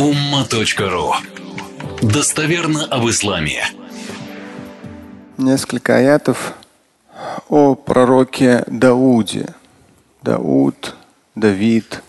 umma.ru 0.00 1.12
Достоверно 2.00 2.86
об 2.86 3.06
исламе. 3.10 3.62
Несколько 5.36 5.96
аятов 5.96 6.54
о 7.50 7.74
пророке 7.74 8.64
Дауде. 8.66 9.48
Дауд, 10.22 10.96
Давид. 11.34 12.02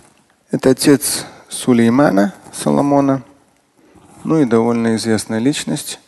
Это 0.52 0.70
отец 0.70 1.26
Сулеймана, 1.50 2.34
Соломона. 2.54 3.24
Ну 4.24 4.40
и 4.40 4.46
довольно 4.46 4.96
известная 4.96 5.40
личность 5.40 6.00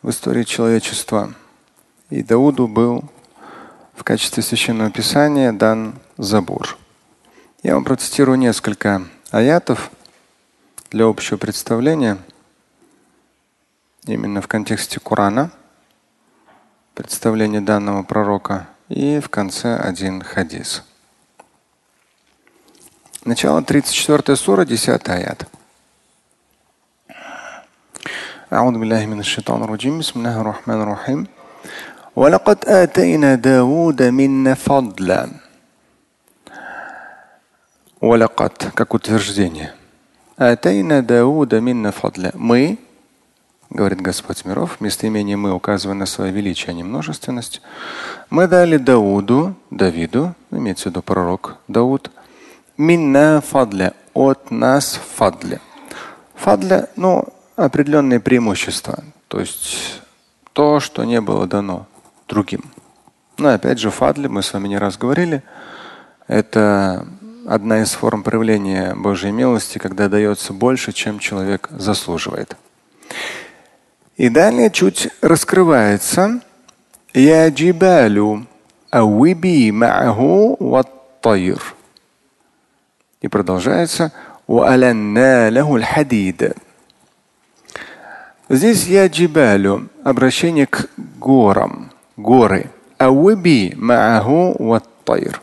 в 0.00 0.08
истории 0.08 0.44
человечества. 0.44 1.34
И 2.08 2.22
Дауду 2.22 2.68
был 2.68 3.04
в 3.94 4.02
качестве 4.02 4.42
священного 4.42 4.90
писания 4.90 5.52
дан 5.52 5.96
Забур. 6.16 6.78
Я 7.62 7.74
вам 7.74 7.84
процитирую 7.84 8.38
несколько 8.38 9.02
аятов 9.30 9.90
для 10.95 11.05
общего 11.05 11.37
представления 11.37 12.17
именно 14.05 14.41
в 14.41 14.47
контексте 14.47 14.99
Корана, 14.99 15.51
представление 16.95 17.61
данного 17.61 18.03
пророка 18.03 18.67
и 18.89 19.19
в 19.19 19.29
конце 19.29 19.77
один 19.77 20.21
хадис. 20.21 20.83
Начало 23.23 23.61
34 23.61 24.35
сура, 24.35 24.65
10 24.65 25.09
аят. 25.09 25.47
أعوذ 28.51 28.79
بالله 28.79 29.05
من 29.05 29.19
الشيطان 29.19 29.63
الرجيم 29.63 29.99
بسم 29.99 30.19
الله 30.19 30.41
الرحمن 30.41 30.81
الرحيم 30.81 31.27
ولقد 32.15 32.65
آتينا 32.67 33.35
داود 33.35 34.03
منا 34.03 34.53
فضلا 34.53 35.29
ولقد 38.01 38.51
как 38.75 38.93
утверждение 38.93 39.73
Атайна 40.36 41.02
Дауда 41.02 41.60
минна 41.62 41.92
фадля. 41.92 42.30
Мы, 42.34 42.78
говорит 43.70 44.02
Господь 44.02 44.44
миров, 44.44 44.82
местоимение 44.82 45.38
мы 45.38 45.50
указывая 45.50 45.94
на 45.94 46.04
свое 46.04 46.30
величие, 46.30 46.72
а 46.72 46.72
не 46.74 46.84
множественность. 46.84 47.62
Мы 48.28 48.46
дали 48.46 48.76
Дауду, 48.76 49.54
Давиду, 49.70 50.34
имеется 50.50 50.84
в 50.84 50.86
виду 50.90 51.00
пророк 51.00 51.56
Дауд, 51.68 52.10
минна 52.76 53.40
фадля, 53.40 53.94
от 54.12 54.50
нас 54.50 55.00
фадля. 55.14 55.58
Фадля, 56.34 56.90
ну, 56.96 57.24
определенные 57.56 58.20
преимущества, 58.20 59.04
то 59.28 59.40
есть 59.40 60.02
то, 60.52 60.80
что 60.80 61.04
не 61.04 61.22
было 61.22 61.46
дано 61.46 61.86
другим. 62.28 62.62
Но 63.38 63.54
опять 63.54 63.78
же, 63.78 63.90
фадли, 63.90 64.26
мы 64.26 64.42
с 64.42 64.52
вами 64.52 64.68
не 64.68 64.76
раз 64.76 64.98
говорили, 64.98 65.42
это 66.28 67.06
одна 67.46 67.82
из 67.82 67.92
форм 67.92 68.22
проявления 68.22 68.94
Божьей 68.94 69.30
милости, 69.30 69.78
когда 69.78 70.08
дается 70.08 70.52
больше, 70.52 70.92
чем 70.92 71.18
человек 71.18 71.68
заслуживает. 71.70 72.56
И 74.16 74.28
далее 74.28 74.70
чуть 74.70 75.08
раскрывается 75.20 76.40
Я 77.14 77.48
джибалю 77.48 78.46
ауиби 78.90 79.70
ма'аху 79.70 80.56
ваттайр. 80.58 81.62
И 83.20 83.28
продолжается 83.28 84.12
Здесь 88.48 88.86
я 88.86 89.06
джибалю, 89.08 89.88
обращение 90.04 90.66
к 90.66 90.88
горам, 90.96 91.90
горы. 92.16 92.70
Ауиби 92.98 93.74
ма'аху 93.76 94.56
ваттайр. 94.62 95.40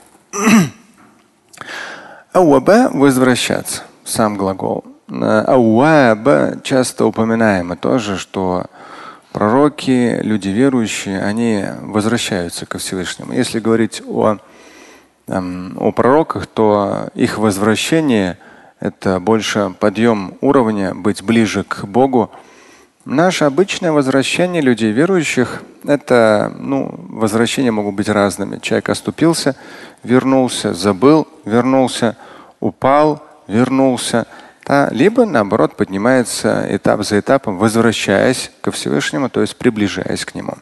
Ауаба– 2.33 2.89
возвращаться, 2.93 3.83
сам 4.03 4.37
глагол. 4.37 4.83
Ауаба 5.07 6.59
часто 6.63 7.05
упоминаемо 7.05 7.75
тоже, 7.75 8.17
что 8.17 8.65
пророки, 9.31 10.19
люди 10.23 10.49
верующие, 10.49 11.21
они 11.21 11.63
возвращаются 11.81 12.65
ко 12.65 12.79
Всевышнему. 12.79 13.33
Если 13.33 13.59
говорить 13.59 14.01
о, 14.07 14.37
о 15.27 15.91
пророках, 15.91 16.47
то 16.47 17.09
их 17.13 17.37
возвращение– 17.37 18.39
это 18.79 19.19
больше 19.19 19.71
подъем 19.79 20.33
уровня, 20.41 20.95
быть 20.95 21.21
ближе 21.21 21.63
к 21.63 21.85
Богу. 21.85 22.31
Наше 23.05 23.45
обычное 23.45 23.91
возвращение 23.91 24.63
людей 24.63 24.91
верующих– 24.91 25.61
это 25.83 26.51
ну, 26.57 26.95
возвращения 27.09 27.69
могут 27.69 27.93
быть 27.93 28.09
разными. 28.09 28.57
Человек 28.57 28.89
оступился, 28.89 29.55
вернулся, 30.03 30.73
забыл, 30.73 31.27
вернулся, 31.45 32.17
упал, 32.59 33.23
вернулся– 33.47 34.27
да, 34.65 34.89
либо 34.91 35.25
наоборот 35.25 35.75
поднимается 35.75 36.65
этап 36.69 37.03
за 37.03 37.19
этапом, 37.19 37.57
возвращаясь 37.57 38.51
ко 38.61 38.71
Всевышнему, 38.71 39.29
то 39.29 39.41
есть 39.41 39.57
приближаясь 39.57 40.23
к 40.23 40.35
Нему. 40.35 40.55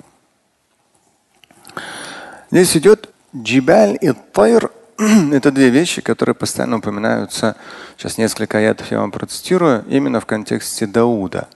Здесь 2.49 2.75
идет 2.75 3.09
джибаль 3.35 3.97
и 4.01 4.11
тайр. 4.11 4.71
Это 5.31 5.51
две 5.51 5.69
вещи, 5.69 6.01
которые 6.01 6.35
постоянно 6.35 6.77
упоминаются. 6.77 7.55
Сейчас 7.95 8.17
несколько 8.17 8.57
аятов 8.57 8.89
я 8.91 8.99
вам 8.99 9.11
процитирую 9.11 9.85
именно 9.87 10.19
в 10.19 10.25
контексте 10.25 10.87
Дауда, 10.87 11.47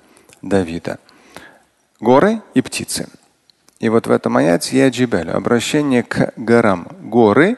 Давида. 0.42 1.00
Горы 2.00 2.42
и 2.54 2.62
птицы. 2.62 3.10
И 3.80 3.90
вот 3.90 4.08
в 4.08 4.12
этом 4.12 4.38
аяте 4.38 4.78
я 4.78 4.90
джибаль, 4.90 5.30
обращение 5.32 6.04
к 6.04 6.32
горам. 6.38 6.88
Горы, 7.02 7.58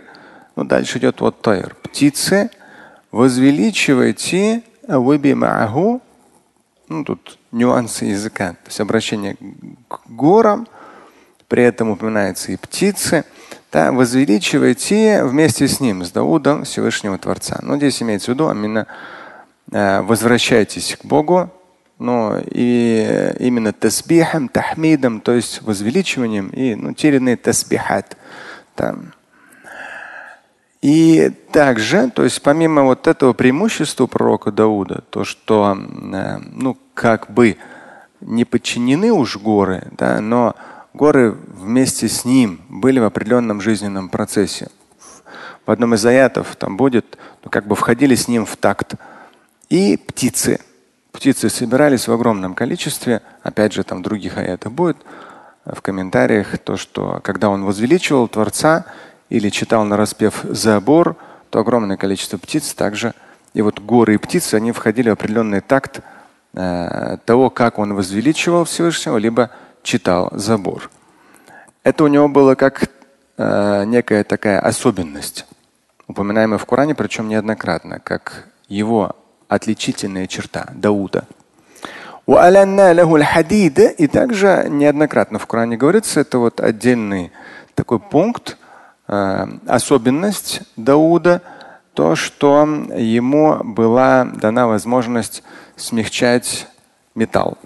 ну 0.58 0.64
дальше 0.64 0.98
идет 0.98 1.22
вот 1.22 1.42
тайр. 1.42 1.76
Птицы, 1.84 2.50
возвеличивайте 3.12 4.64
Выби 4.88 5.34
мааху, 5.34 6.02
ну 6.90 7.04
тут 7.04 7.38
нюансы 7.52 8.06
языка, 8.06 8.54
то 8.54 8.68
есть 8.68 8.80
обращение 8.80 9.38
к 9.88 10.00
горам, 10.08 10.68
при 11.48 11.64
этом 11.64 11.92
упоминаются 11.92 12.52
и 12.52 12.58
птицы. 12.58 13.24
Да, 13.72 13.92
возвеличивайте 13.92 15.24
вместе 15.26 15.68
с 15.68 15.80
ним, 15.80 16.04
с 16.04 16.12
Даудом 16.12 16.64
Всевышнего 16.64 17.18
Творца. 17.18 17.60
Но 17.62 17.78
здесь 17.78 18.02
имеется 18.02 18.32
в 18.32 18.34
виду 18.34 18.50
именно 18.50 18.88
э, 19.72 20.02
возвращайтесь 20.02 20.98
к 21.00 21.06
Богу, 21.06 21.52
но 22.00 22.42
и 22.46 23.34
именно 23.40 23.74
тасбихом, 23.74 24.48
тахмидом, 24.48 25.20
то 25.20 25.34
есть 25.34 25.62
возвеличиванием 25.62 26.48
и 26.48 26.76
ну, 26.76 26.94
терянный 26.94 27.36
тасбихат. 27.36 28.18
Там, 28.74 29.14
и 30.82 31.32
также, 31.52 32.10
то 32.12 32.24
есть 32.24 32.42
помимо 32.42 32.84
вот 32.84 33.08
этого 33.08 33.34
преимущества 33.34 34.06
пророка 34.06 34.52
Дауда, 34.52 35.04
то, 35.10 35.24
что 35.24 35.76
э, 35.76 36.38
ну, 36.52 36.78
как 36.94 37.32
бы 37.32 37.58
не 38.22 38.46
подчинены 38.46 39.12
уж 39.12 39.38
горы, 39.38 39.88
да, 39.92 40.22
но 40.22 40.56
горы 40.94 41.32
вместе 41.32 42.08
с 42.08 42.26
ним 42.26 42.62
были 42.70 43.00
в 43.00 43.06
определенном 43.06 43.60
жизненном 43.62 44.10
процессе. 44.10 44.70
В 45.66 45.72
одном 45.72 45.96
из 45.96 46.06
аятов 46.06 46.56
там 46.56 46.78
будет, 46.78 47.18
ну, 47.44 47.50
как 47.50 47.68
бы 47.68 47.76
входили 47.76 48.16
с 48.16 48.28
ним 48.28 48.46
в 48.46 48.56
такт. 48.56 48.96
И 49.70 49.98
птицы. 49.98 50.62
Птицы 51.12 51.50
собирались 51.50 52.08
в 52.08 52.14
огромном 52.14 52.54
количестве. 52.54 53.22
Опять 53.44 53.74
же, 53.74 53.84
там 53.84 54.00
в 54.00 54.04
других 54.04 54.38
аятах 54.38 54.72
будет 54.72 54.98
в 55.66 55.82
комментариях 55.82 56.58
то, 56.60 56.78
что 56.78 57.20
когда 57.24 57.50
он 57.50 57.66
возвеличивал 57.66 58.28
Творца, 58.28 58.86
или 59.30 59.50
читал 59.50 59.84
на 59.86 59.98
распев 59.98 60.42
забор, 60.44 61.16
то 61.50 61.60
огромное 61.60 61.98
количество 61.98 62.38
птиц 62.38 62.74
также. 62.74 63.14
И 63.54 63.62
вот 63.62 63.80
горы 63.80 64.16
и 64.16 64.18
птицы, 64.18 64.56
они 64.56 64.72
входили 64.72 65.10
в 65.10 65.14
определенный 65.14 65.62
такт 65.62 66.02
э, 66.54 67.18
того, 67.26 67.50
как 67.50 67.80
он 67.80 67.94
возвеличивал 67.94 68.66
Всевышнего, 68.66 69.18
либо 69.18 69.50
читал 69.84 70.30
забор. 70.32 70.90
Это 71.84 72.04
у 72.04 72.08
него 72.08 72.28
было 72.28 72.56
как 72.56 72.90
э, 73.38 73.84
некая 73.86 74.24
такая 74.24 74.60
особенность, 74.60 75.46
упоминаемая 76.08 76.58
в 76.58 76.66
Коране, 76.66 76.96
причем 76.96 77.30
неоднократно, 77.30 78.00
как 78.00 78.48
его 78.68 79.16
отличительная 79.48 80.28
черта 80.28 80.68
Дауда. 80.74 81.26
И 82.26 84.08
также 84.08 84.66
неоднократно 84.70 85.40
в 85.40 85.48
Коране 85.48 85.78
говорится, 85.78 86.20
это 86.20 86.40
вот 86.40 86.60
отдельный 86.60 87.32
такой 87.74 88.00
пункт, 88.00 88.57
особенность 89.08 90.62
Дауда 90.76 91.42
то, 91.94 92.16
что 92.16 92.64
ему 92.96 93.64
была 93.64 94.26
дана 94.26 94.68
возможность 94.68 95.44
смягчать 95.76 96.68
металл. 97.16 97.58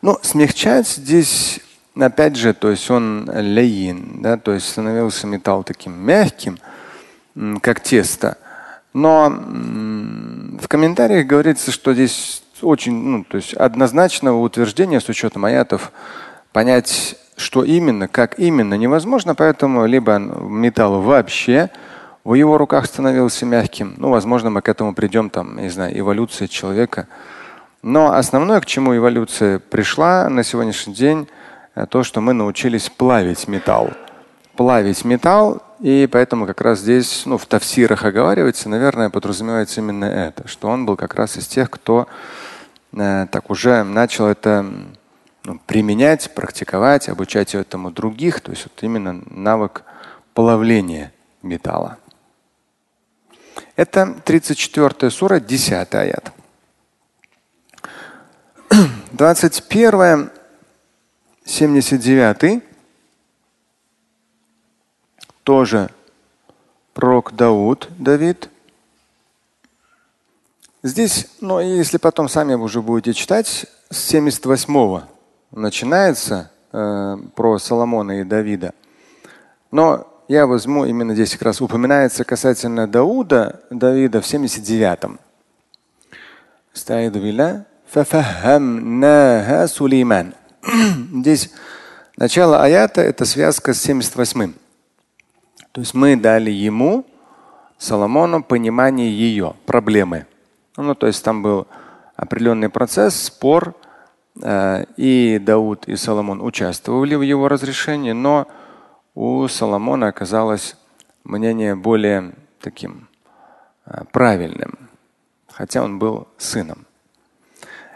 Ну, 0.00 0.18
смягчать 0.22 0.88
здесь, 0.88 1.60
опять 1.94 2.36
же, 2.36 2.54
то 2.54 2.70
есть 2.70 2.90
он 2.90 3.30
лейин, 3.30 4.22
да, 4.22 4.38
то 4.38 4.52
есть 4.52 4.68
становился 4.68 5.26
металл 5.26 5.62
таким 5.62 5.92
мягким, 5.92 6.58
как 7.60 7.80
тесто. 7.80 8.38
Но 8.94 9.28
в 9.28 10.66
комментариях 10.68 11.26
говорится, 11.26 11.70
что 11.70 11.92
здесь 11.92 12.42
очень, 12.62 12.94
ну, 12.94 13.24
то 13.24 13.36
есть 13.36 13.52
однозначного 13.54 14.38
утверждения 14.40 15.00
с 15.00 15.08
учетом 15.08 15.44
аятов 15.44 15.92
понять 16.52 17.16
что 17.40 17.64
именно, 17.64 18.08
как 18.08 18.38
именно, 18.38 18.74
невозможно, 18.74 19.34
поэтому 19.34 19.86
либо 19.86 20.18
металл 20.18 21.00
вообще 21.00 21.70
в 22.24 22.34
его 22.34 22.58
руках 22.58 22.86
становился 22.86 23.46
мягким. 23.46 23.94
Ну, 23.96 24.10
возможно, 24.10 24.50
мы 24.50 24.62
к 24.62 24.68
этому 24.68 24.94
придем, 24.94 25.30
там, 25.30 25.56
не 25.60 25.70
знаю, 25.70 25.98
эволюция 25.98 26.48
человека. 26.48 27.08
Но 27.82 28.12
основное, 28.12 28.60
к 28.60 28.66
чему 28.66 28.94
эволюция 28.94 29.58
пришла 29.58 30.28
на 30.28 30.44
сегодняшний 30.44 30.94
день, 30.94 31.28
э, 31.74 31.86
то, 31.86 32.02
что 32.02 32.20
мы 32.20 32.34
научились 32.34 32.90
плавить 32.90 33.48
металл. 33.48 33.90
Плавить 34.54 35.04
металл, 35.04 35.62
и 35.80 36.06
поэтому 36.12 36.46
как 36.46 36.60
раз 36.60 36.80
здесь, 36.80 37.22
ну, 37.24 37.38
в 37.38 37.46
тавсирах 37.46 38.04
оговаривается, 38.04 38.68
наверное, 38.68 39.08
подразумевается 39.08 39.80
именно 39.80 40.04
это, 40.04 40.46
что 40.46 40.68
он 40.68 40.84
был 40.84 40.96
как 40.96 41.14
раз 41.14 41.38
из 41.38 41.46
тех, 41.46 41.70
кто 41.70 42.06
э, 42.92 43.26
так 43.30 43.48
уже 43.48 43.82
начал 43.82 44.26
это 44.26 44.66
ну, 45.44 45.58
применять, 45.66 46.34
практиковать, 46.34 47.08
обучать 47.08 47.54
этому 47.54 47.90
других, 47.90 48.40
то 48.40 48.50
есть 48.50 48.64
вот 48.64 48.82
именно 48.82 49.22
навык 49.26 49.84
плавления 50.34 51.12
металла. 51.42 51.98
Это 53.76 54.14
34 54.24 55.10
сура, 55.10 55.40
10 55.40 55.94
аят. 55.94 56.32
21, 59.12 60.30
79, 61.44 62.62
тоже 65.42 65.90
пророк 66.94 67.34
Дауд, 67.34 67.88
Давид. 67.98 68.48
Здесь, 70.82 71.26
ну, 71.40 71.60
если 71.60 71.98
потом 71.98 72.28
сами 72.28 72.54
уже 72.54 72.80
будете 72.80 73.12
читать, 73.12 73.66
с 73.90 73.98
78 73.98 75.02
начинается 75.50 76.50
э, 76.72 77.16
про 77.34 77.58
Соломона 77.58 78.20
и 78.20 78.24
Давида. 78.24 78.72
Но 79.70 80.06
я 80.28 80.46
возьму 80.46 80.84
именно 80.84 81.14
здесь 81.14 81.32
как 81.32 81.42
раз 81.42 81.60
упоминается 81.60 82.24
касательно 82.24 82.86
Дауда, 82.86 83.60
Давида 83.70 84.20
в 84.20 84.24
79-м. 84.24 85.18
Сулейман. 89.66 90.34
Здесь 91.12 91.50
начало 92.16 92.62
аята– 92.62 93.00
это 93.02 93.24
связка 93.24 93.74
с 93.74 93.84
78-м. 93.88 94.54
То 95.72 95.80
есть 95.80 95.94
мы 95.94 96.14
дали 96.16 96.50
ему, 96.50 97.04
Соломону, 97.78 98.44
понимание 98.44 99.10
ее 99.10 99.54
проблемы. 99.66 100.26
Ну, 100.76 100.94
то 100.94 101.08
есть 101.08 101.24
там 101.24 101.42
был 101.42 101.66
определенный 102.14 102.68
процесс, 102.68 103.16
спор, 103.16 103.74
Э, 104.42 104.84
и 104.96 105.38
Дауд, 105.38 105.88
и 105.88 105.96
Соломон 105.96 106.40
участвовали 106.40 107.14
в 107.14 107.22
его 107.22 107.48
разрешении, 107.48 108.12
но 108.12 108.48
у 109.14 109.46
Соломона 109.48 110.08
оказалось 110.08 110.76
мнение 111.24 111.74
более 111.74 112.32
таким 112.60 113.08
э, 113.86 114.04
правильным, 114.12 114.90
хотя 115.48 115.82
он 115.82 115.98
был 115.98 116.28
сыном. 116.38 116.86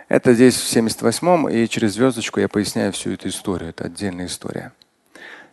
Это 0.08 0.35
здесь 0.35 0.56
в 0.56 0.76
78-м, 0.76 1.49
и 1.49 1.67
через 1.67 1.94
звездочку 1.94 2.41
я 2.41 2.49
поясняю 2.49 2.93
всю 2.93 3.12
эту 3.12 3.29
историю. 3.29 3.70
Это 3.70 3.85
отдельная 3.85 4.26
история. 4.26 4.73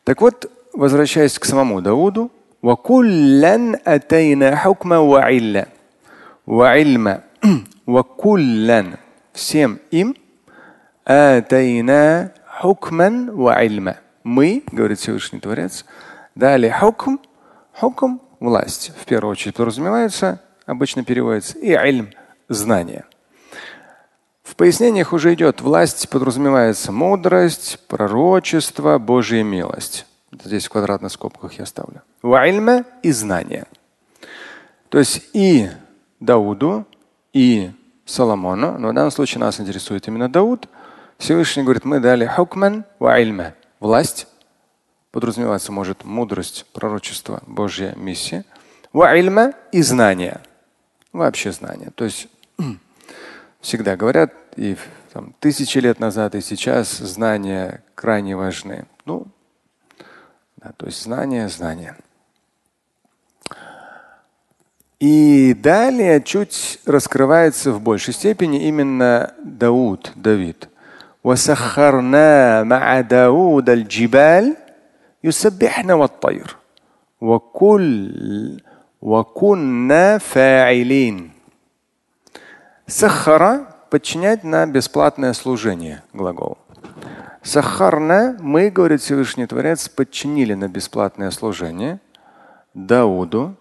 Так 0.03 0.21
вот, 0.21 0.51
возвращаясь 0.73 1.39
к 1.39 1.45
самому 1.45 1.81
Дауду, 1.81 2.31
всем 9.33 9.79
им 9.89 10.15
атайна 11.05 12.33
хукман 12.59 13.31
ва 13.31 13.63
ильма. 13.63 13.97
Мы, 14.23 14.63
говорит 14.71 14.99
Всевышний 14.99 15.39
Творец, 15.39 15.85
дали 16.35 16.69
хукм, 16.69 17.17
хукм– 17.73 18.19
власть. 18.39 18.91
В 18.99 19.05
первую 19.05 19.31
очередь 19.31 19.55
подразумевается, 19.55 20.41
обычно 20.65 21.03
переводится, 21.03 21.57
и 21.57 21.71
ильм– 21.71 22.09
знание. 22.49 23.05
В 24.43 24.55
пояснениях 24.55 25.13
уже 25.13 25.33
идет 25.33 25.61
власть, 25.61 26.09
подразумевается 26.09 26.91
мудрость, 26.91 27.79
пророчество, 27.87 28.97
Божья 28.97 29.43
милость. 29.43 30.05
Здесь 30.43 30.65
в 30.65 30.69
квадратных 30.69 31.11
скобках 31.11 31.53
я 31.53 31.65
ставлю. 31.65 32.01
Ваильма 32.21 32.83
и 33.01 33.11
знание. 33.11 33.65
То 34.89 34.99
есть 34.99 35.23
и 35.33 35.69
Дауду, 36.19 36.85
и 37.33 37.71
Соломону, 38.05 38.77
но 38.77 38.89
в 38.89 38.93
данном 38.93 39.11
случае 39.11 39.39
нас 39.39 39.59
интересует 39.59 40.07
именно 40.07 40.29
Дауд, 40.29 40.67
Всевышний 41.21 41.61
говорит, 41.61 41.85
мы 41.85 41.99
дали 41.99 42.25
хукман 42.25 42.83
ваильма. 42.97 43.53
Власть, 43.79 44.25
подразумевается 45.11 45.71
может 45.71 46.03
мудрость, 46.03 46.65
пророчество, 46.73 47.43
Божья 47.45 47.93
миссия. 47.95 48.43
Ваильма 48.91 49.53
и 49.71 49.83
знание. 49.83 50.41
Вообще 51.13 51.51
знание. 51.51 51.91
То 51.93 52.05
есть 52.05 52.27
всегда 53.61 53.95
говорят, 53.95 54.33
и 54.55 54.75
там, 55.13 55.35
тысячи 55.39 55.77
лет 55.77 55.99
назад, 55.99 56.33
и 56.33 56.41
сейчас 56.41 56.89
знания 56.97 57.83
крайне 57.93 58.35
важны. 58.35 58.87
Ну, 59.05 59.27
да, 60.57 60.71
то 60.75 60.87
есть 60.87 61.03
знание, 61.03 61.49
знание. 61.49 61.97
И 64.99 65.53
далее 65.53 66.19
чуть 66.23 66.79
раскрывается 66.87 67.71
в 67.73 67.79
большей 67.79 68.15
степени 68.15 68.67
именно 68.67 69.35
Дауд, 69.43 70.13
Давид. 70.15 70.70
وسخرنا 71.24 72.62
مع 72.62 73.00
داود 73.00 73.70
الجبال 73.70 74.56
يسبحن 75.24 75.90
والطير 75.90 76.56
وكل 77.20 78.62
وكنا 79.02 80.18
فاعلين 80.18 81.30
سخر 82.88 83.66
подчинять 83.90 84.44
на 84.44 84.66
бесплатное 84.66 85.32
служение 85.32 86.02
глагол. 86.12 86.58
Сахарна 87.42 88.36
мы, 88.40 88.70
говорит 88.70 89.00
Всевышний 89.00 89.46
Творец, 89.46 89.88
подчинили 89.88 90.54
на 90.54 90.68
бесплатное 90.68 91.30
служение 91.30 92.00
Дауду, 92.74 93.54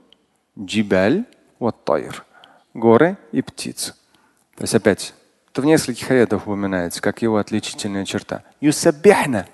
Джибаль, 0.58 1.26
вот 1.60 1.84
Тайр, 1.86 2.26
горы 2.74 3.18
и 3.32 3.42
птиц. 3.42 3.96
То 4.56 4.64
есть 4.64 4.74
опять, 4.74 5.14
это 5.53 5.63
в 5.63 5.65
нескольких 5.65 6.11
аятах 6.11 6.47
упоминается, 6.47 7.03
как 7.03 7.23
его 7.23 7.37
отличительная 7.37 8.05
черта. 8.05 8.45
Юсабихна. 8.61 9.47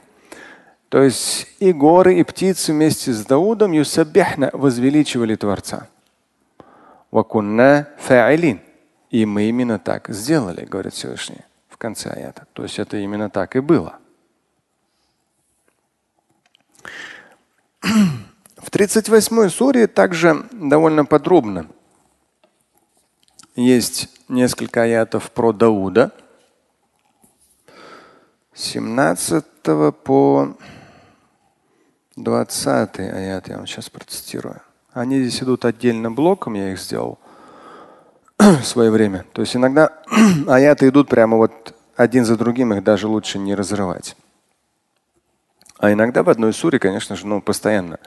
То 0.88 1.02
есть 1.02 1.46
и 1.58 1.72
горы, 1.72 2.18
и 2.18 2.22
птицы 2.22 2.72
вместе 2.72 3.12
с 3.12 3.24
Даудом 3.24 3.72
юсабихна 3.72 4.50
возвеличивали 4.52 5.36
Творца. 5.36 5.88
Вакунна 7.10 7.88
фаилин. 7.98 8.60
И 9.10 9.24
мы 9.24 9.44
именно 9.44 9.78
так 9.78 10.08
сделали, 10.10 10.64
говорит 10.64 10.92
Всевышний 10.92 11.40
в 11.68 11.78
конце 11.78 12.10
аята. 12.10 12.46
То 12.52 12.62
есть 12.62 12.78
это 12.78 12.98
именно 12.98 13.30
так 13.30 13.56
и 13.56 13.60
было. 13.60 13.98
В 17.80 18.70
38 18.70 19.48
суре 19.48 19.86
также 19.86 20.44
довольно 20.52 21.04
подробно 21.04 21.68
есть 23.54 24.10
несколько 24.28 24.82
аятов 24.82 25.30
про 25.30 25.52
Дауда. 25.52 26.12
17 28.54 29.44
по 30.04 30.56
20 32.16 33.00
аят 33.00 33.48
я 33.48 33.56
вам 33.56 33.66
сейчас 33.66 33.90
процитирую. 33.90 34.60
Они 34.92 35.20
здесь 35.20 35.42
идут 35.42 35.64
отдельным 35.64 36.14
блоком, 36.14 36.54
я 36.54 36.72
их 36.72 36.80
сделал 36.80 37.18
в 38.38 38.64
свое 38.64 38.90
время. 38.90 39.26
То 39.32 39.42
есть 39.42 39.54
иногда 39.54 39.92
аяты 40.48 40.88
идут 40.88 41.08
прямо 41.08 41.36
вот 41.36 41.74
один 41.96 42.24
за 42.24 42.36
другим, 42.36 42.72
их 42.72 42.82
даже 42.82 43.08
лучше 43.08 43.38
не 43.38 43.54
разрывать. 43.54 44.16
А 45.78 45.92
иногда 45.92 46.22
в 46.22 46.30
одной 46.30 46.54
суре, 46.54 46.78
конечно 46.78 47.16
же, 47.16 47.26
ну, 47.26 47.42
постоянно 47.42 47.98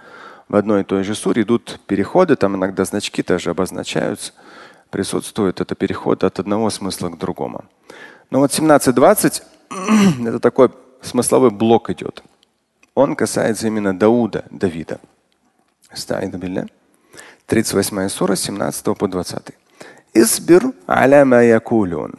в 0.48 0.56
одной 0.56 0.82
и 0.82 0.84
той 0.84 1.04
же 1.04 1.14
суре 1.14 1.44
идут 1.44 1.80
переходы, 1.86 2.36
там 2.36 2.56
иногда 2.56 2.84
значки 2.84 3.22
тоже 3.22 3.52
обозначаются, 3.52 4.34
присутствует 4.90 5.62
это 5.62 5.76
переход 5.76 6.24
от 6.24 6.40
одного 6.40 6.70
смысла 6.70 7.10
к 7.10 7.18
другому. 7.18 7.66
Но 8.30 8.40
вот 8.40 8.52
17-20 8.52 9.44
это 10.28 10.40
такой 10.40 10.72
смысловой 11.02 11.52
блок 11.52 11.90
идет. 11.90 12.24
Он 12.96 13.16
касается 13.16 13.68
именно 13.68 13.98
Дауда, 13.98 14.46
Давида. 14.52 15.00
38 17.48 18.10
сура, 18.10 18.36
17 18.36 18.98
по 18.98 19.08
20. 19.08 19.42
Избир 20.14 20.74
аляма 20.86 21.44
якулюн. 21.44 22.16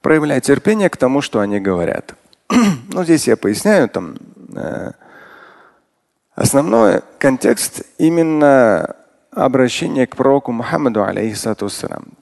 Проявляй 0.00 0.40
терпение 0.40 0.88
к 0.88 0.96
тому, 0.96 1.20
что 1.22 1.40
они 1.40 1.60
говорят. 1.60 2.14
ну, 2.92 3.04
здесь 3.04 3.26
я 3.26 3.36
поясняю, 3.36 3.88
там 3.88 4.16
э, 4.54 4.92
основной 6.34 7.02
контекст 7.18 7.82
именно 7.98 8.96
обращение 9.34 10.06
к 10.06 10.16
пророку 10.16 10.52
Мухаммаду, 10.52 11.04
алейхиссату 11.04 11.68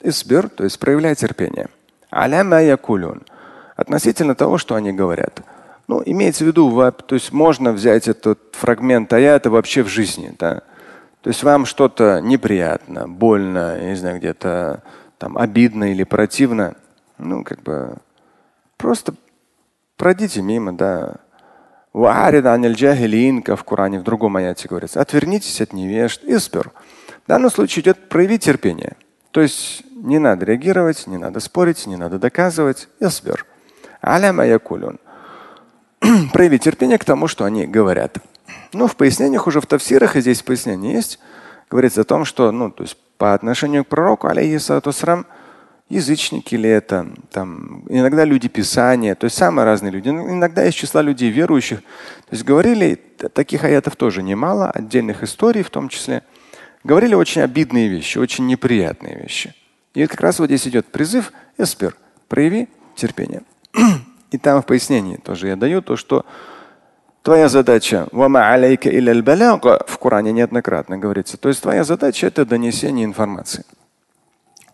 Избир, 0.01 0.49
то 0.49 0.63
есть 0.63 0.79
проявляй 0.79 1.15
терпение. 1.15 1.67
Аляма 2.09 2.61
якулюн. 2.61 3.23
Относительно 3.75 4.35
того, 4.35 4.57
что 4.57 4.75
они 4.75 4.93
говорят. 4.93 5.41
Ну, 5.87 6.01
имеется 6.05 6.43
в 6.43 6.47
виду, 6.47 6.69
то 6.91 7.15
есть 7.15 7.31
можно 7.31 7.71
взять 7.71 8.07
этот 8.07 8.39
фрагмент 8.53 9.11
аята 9.11 9.49
вообще 9.49 9.83
в 9.83 9.87
жизни. 9.87 10.33
Да? 10.39 10.61
То 11.21 11.29
есть 11.29 11.43
вам 11.43 11.65
что-то 11.65 12.19
неприятно, 12.21 13.07
больно, 13.07 13.77
я 13.79 13.89
не 13.89 13.95
знаю, 13.95 14.19
где-то 14.19 14.83
там 15.17 15.37
обидно 15.37 15.91
или 15.91 16.03
противно, 16.03 16.75
ну, 17.17 17.43
как 17.43 17.63
бы 17.63 17.95
просто 18.77 19.13
пройдите 19.97 20.41
мимо, 20.41 20.73
да. 20.73 21.15
В 21.93 23.63
Коране 23.63 23.99
в 23.99 24.03
другом 24.03 24.35
аяте 24.35 24.67
говорится. 24.67 24.99
Отвернитесь 24.99 25.61
от 25.61 25.73
невежд. 25.73 26.23
Испер. 26.23 26.71
В 27.25 27.27
данном 27.27 27.49
случае 27.49 27.83
идет 27.83 28.09
проявить 28.09 28.43
терпение. 28.43 28.95
То 29.31 29.41
есть 29.41 29.83
не 29.95 30.19
надо 30.19 30.45
реагировать, 30.45 31.07
не 31.07 31.17
надо 31.17 31.39
спорить, 31.39 31.87
не 31.87 31.95
надо 31.95 32.19
доказывать. 32.19 32.87
Испер. 32.99 33.45
Аляма 34.01 34.45
якулюн. 34.45 34.99
Проявить 36.33 36.63
терпение 36.63 36.97
к 36.97 37.05
тому, 37.05 37.27
что 37.27 37.45
они 37.45 37.65
говорят. 37.65 38.17
Ну, 38.73 38.87
в 38.87 38.95
пояснениях 38.95 39.47
уже 39.47 39.61
в 39.61 39.65
тафсирах, 39.65 40.15
и 40.15 40.21
здесь 40.21 40.41
пояснение 40.41 40.93
есть, 40.93 41.19
говорится 41.69 42.01
о 42.01 42.03
том, 42.03 42.25
что 42.25 42.51
ну, 42.51 42.69
то 42.69 42.83
есть 42.83 42.97
по 43.17 43.33
отношению 43.33 43.85
к 43.85 43.87
пророку, 43.87 44.27
алейхиссалату 44.27 44.91
язычники 45.89 46.55
ли 46.55 46.69
это, 46.69 47.07
там, 47.31 47.83
иногда 47.87 48.25
люди 48.25 48.47
Писания, 48.49 49.15
то 49.15 49.25
есть 49.25 49.37
самые 49.37 49.65
разные 49.65 49.91
люди. 49.91 50.09
Иногда 50.09 50.65
из 50.65 50.73
числа 50.73 51.01
людей 51.01 51.29
верующих. 51.29 51.79
То 51.79 52.31
есть 52.31 52.43
говорили, 52.43 52.95
таких 53.33 53.63
аятов 53.63 53.95
тоже 53.95 54.23
немало, 54.23 54.69
отдельных 54.71 55.23
историй 55.23 55.63
в 55.63 55.69
том 55.69 55.89
числе. 55.89 56.23
Говорили 56.83 57.15
очень 57.15 57.41
обидные 57.41 57.87
вещи, 57.87 58.17
очень 58.17 58.45
неприятные 58.45 59.17
вещи. 59.17 59.55
И 59.93 60.05
как 60.07 60.19
раз 60.21 60.39
вот 60.39 60.47
здесь 60.47 60.67
идет 60.67 60.87
призыв, 60.87 61.31
эспер, 61.57 61.95
прояви 62.27 62.67
терпение. 62.95 63.43
И 64.31 64.37
там 64.37 64.61
в 64.61 64.65
пояснении 64.65 65.17
тоже 65.17 65.47
я 65.47 65.55
даю 65.55 65.81
то, 65.81 65.95
что 65.95 66.25
твоя 67.21 67.47
задача 67.47 68.07
в 68.11 69.97
Коране 69.97 70.31
неоднократно 70.31 70.97
говорится. 70.97 71.37
То 71.37 71.49
есть 71.49 71.61
твоя 71.61 71.83
задача 71.83 72.27
это 72.27 72.45
донесение 72.45 73.05
информации, 73.05 73.63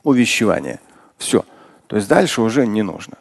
увещевание. 0.03 0.79
Все. 1.17 1.45
То 1.87 1.97
есть 1.97 2.07
дальше 2.07 2.41
уже 2.41 2.65
не 2.65 2.81
нужно. 2.81 3.17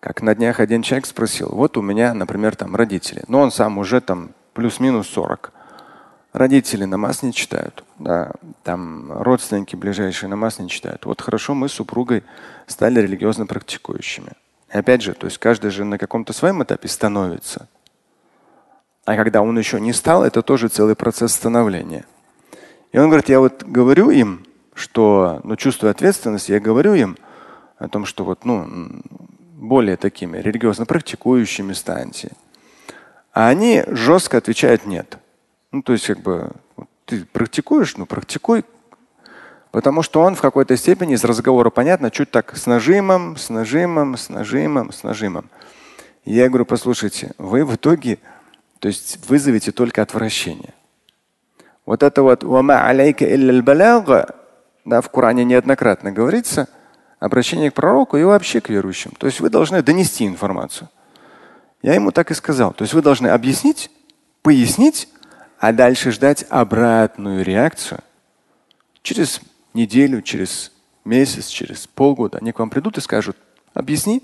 Как 0.00 0.22
на 0.22 0.34
днях 0.34 0.60
один 0.60 0.82
человек 0.82 1.06
спросил, 1.06 1.48
вот 1.50 1.76
у 1.76 1.82
меня, 1.82 2.14
например, 2.14 2.56
там 2.56 2.76
родители, 2.76 3.22
но 3.28 3.40
он 3.40 3.50
сам 3.50 3.78
уже 3.78 4.00
там 4.00 4.30
плюс-минус 4.54 5.08
40. 5.08 5.52
Родители 6.32 6.84
намаз 6.84 7.22
не 7.22 7.32
читают, 7.32 7.84
да, 7.98 8.32
там 8.62 9.10
родственники 9.10 9.74
ближайшие 9.74 10.30
намаз 10.30 10.60
не 10.60 10.68
читают. 10.68 11.04
Вот 11.04 11.20
хорошо, 11.20 11.54
мы 11.54 11.68
с 11.68 11.72
супругой 11.72 12.22
стали 12.66 13.00
религиозно 13.00 13.46
практикующими. 13.46 14.32
И 14.72 14.78
опять 14.78 15.02
же, 15.02 15.14
то 15.14 15.26
есть 15.26 15.38
каждый 15.38 15.70
же 15.70 15.84
на 15.84 15.98
каком-то 15.98 16.32
своем 16.32 16.62
этапе 16.62 16.86
становится. 16.88 17.68
А 19.04 19.16
когда 19.16 19.42
он 19.42 19.58
еще 19.58 19.80
не 19.80 19.92
стал, 19.92 20.22
это 20.22 20.42
тоже 20.42 20.68
целый 20.68 20.94
процесс 20.94 21.32
становления. 21.32 22.04
И 22.92 22.98
он 22.98 23.06
говорит, 23.06 23.28
я 23.28 23.40
вот 23.40 23.64
говорю 23.64 24.10
им, 24.10 24.46
что, 24.74 25.40
ну, 25.42 25.56
чувствую 25.56 25.90
ответственность, 25.90 26.48
я 26.48 26.60
говорю 26.60 26.94
им– 26.94 27.16
о 27.80 27.88
том, 27.88 28.04
что 28.04 28.24
вот, 28.24 28.44
ну, 28.44 28.68
более 29.56 29.96
такими 29.96 30.38
религиозно 30.38 30.84
практикующими 30.84 31.72
станьте. 31.72 32.32
А 33.32 33.48
они 33.48 33.82
жестко 33.86 34.36
отвечают 34.36 34.84
нет. 34.84 35.16
Ну, 35.72 35.82
то 35.82 35.92
есть, 35.92 36.06
как 36.06 36.20
бы, 36.20 36.50
ты 37.04 37.24
практикуешь, 37.24 37.96
ну, 37.96 38.06
практикуй. 38.06 38.64
Потому 39.70 40.02
что 40.02 40.22
он 40.22 40.34
в 40.34 40.40
какой-то 40.40 40.76
степени 40.76 41.14
из 41.14 41.24
разговора 41.24 41.70
понятно, 41.70 42.10
чуть 42.10 42.30
так 42.30 42.56
с 42.56 42.66
нажимом, 42.66 43.36
с 43.36 43.50
нажимом, 43.50 44.16
с 44.16 44.28
нажимом, 44.28 44.92
с 44.92 45.04
нажимом. 45.04 45.48
Я 46.24 46.48
говорю, 46.48 46.64
послушайте, 46.64 47.32
вы 47.38 47.64
в 47.64 47.76
итоге, 47.76 48.18
то 48.80 48.88
есть 48.88 49.24
вызовете 49.28 49.70
только 49.70 50.02
отвращение. 50.02 50.74
Вот 51.86 52.02
это 52.02 52.22
вот 52.22 52.42
да, 54.84 55.00
в 55.00 55.10
Коране 55.10 55.44
неоднократно 55.44 56.10
говорится– 56.10 56.68
обращение 57.20 57.70
к 57.70 57.74
пророку 57.74 58.16
и 58.16 58.24
вообще 58.24 58.60
к 58.60 58.70
верующим. 58.70 59.12
То 59.12 59.26
есть 59.26 59.40
вы 59.40 59.50
должны 59.50 59.82
донести 59.82 60.26
информацию. 60.26 60.88
Я 61.82 61.94
ему 61.94 62.10
так 62.10 62.30
и 62.30 62.34
сказал. 62.34 62.72
То 62.72 62.82
есть 62.82 62.94
вы 62.94 63.02
должны 63.02 63.28
объяснить, 63.28 63.90
пояснить, 64.42 65.08
а 65.60 65.72
дальше 65.72 66.10
ждать 66.10 66.46
обратную 66.48 67.44
реакцию. 67.44 68.00
Через 69.02 69.40
неделю, 69.74 70.22
через 70.22 70.72
месяц, 71.04 71.48
через 71.48 71.86
полгода 71.86 72.38
они 72.38 72.52
к 72.52 72.58
вам 72.58 72.70
придут 72.70 72.96
и 72.96 73.02
скажут, 73.02 73.36
объясни, 73.74 74.22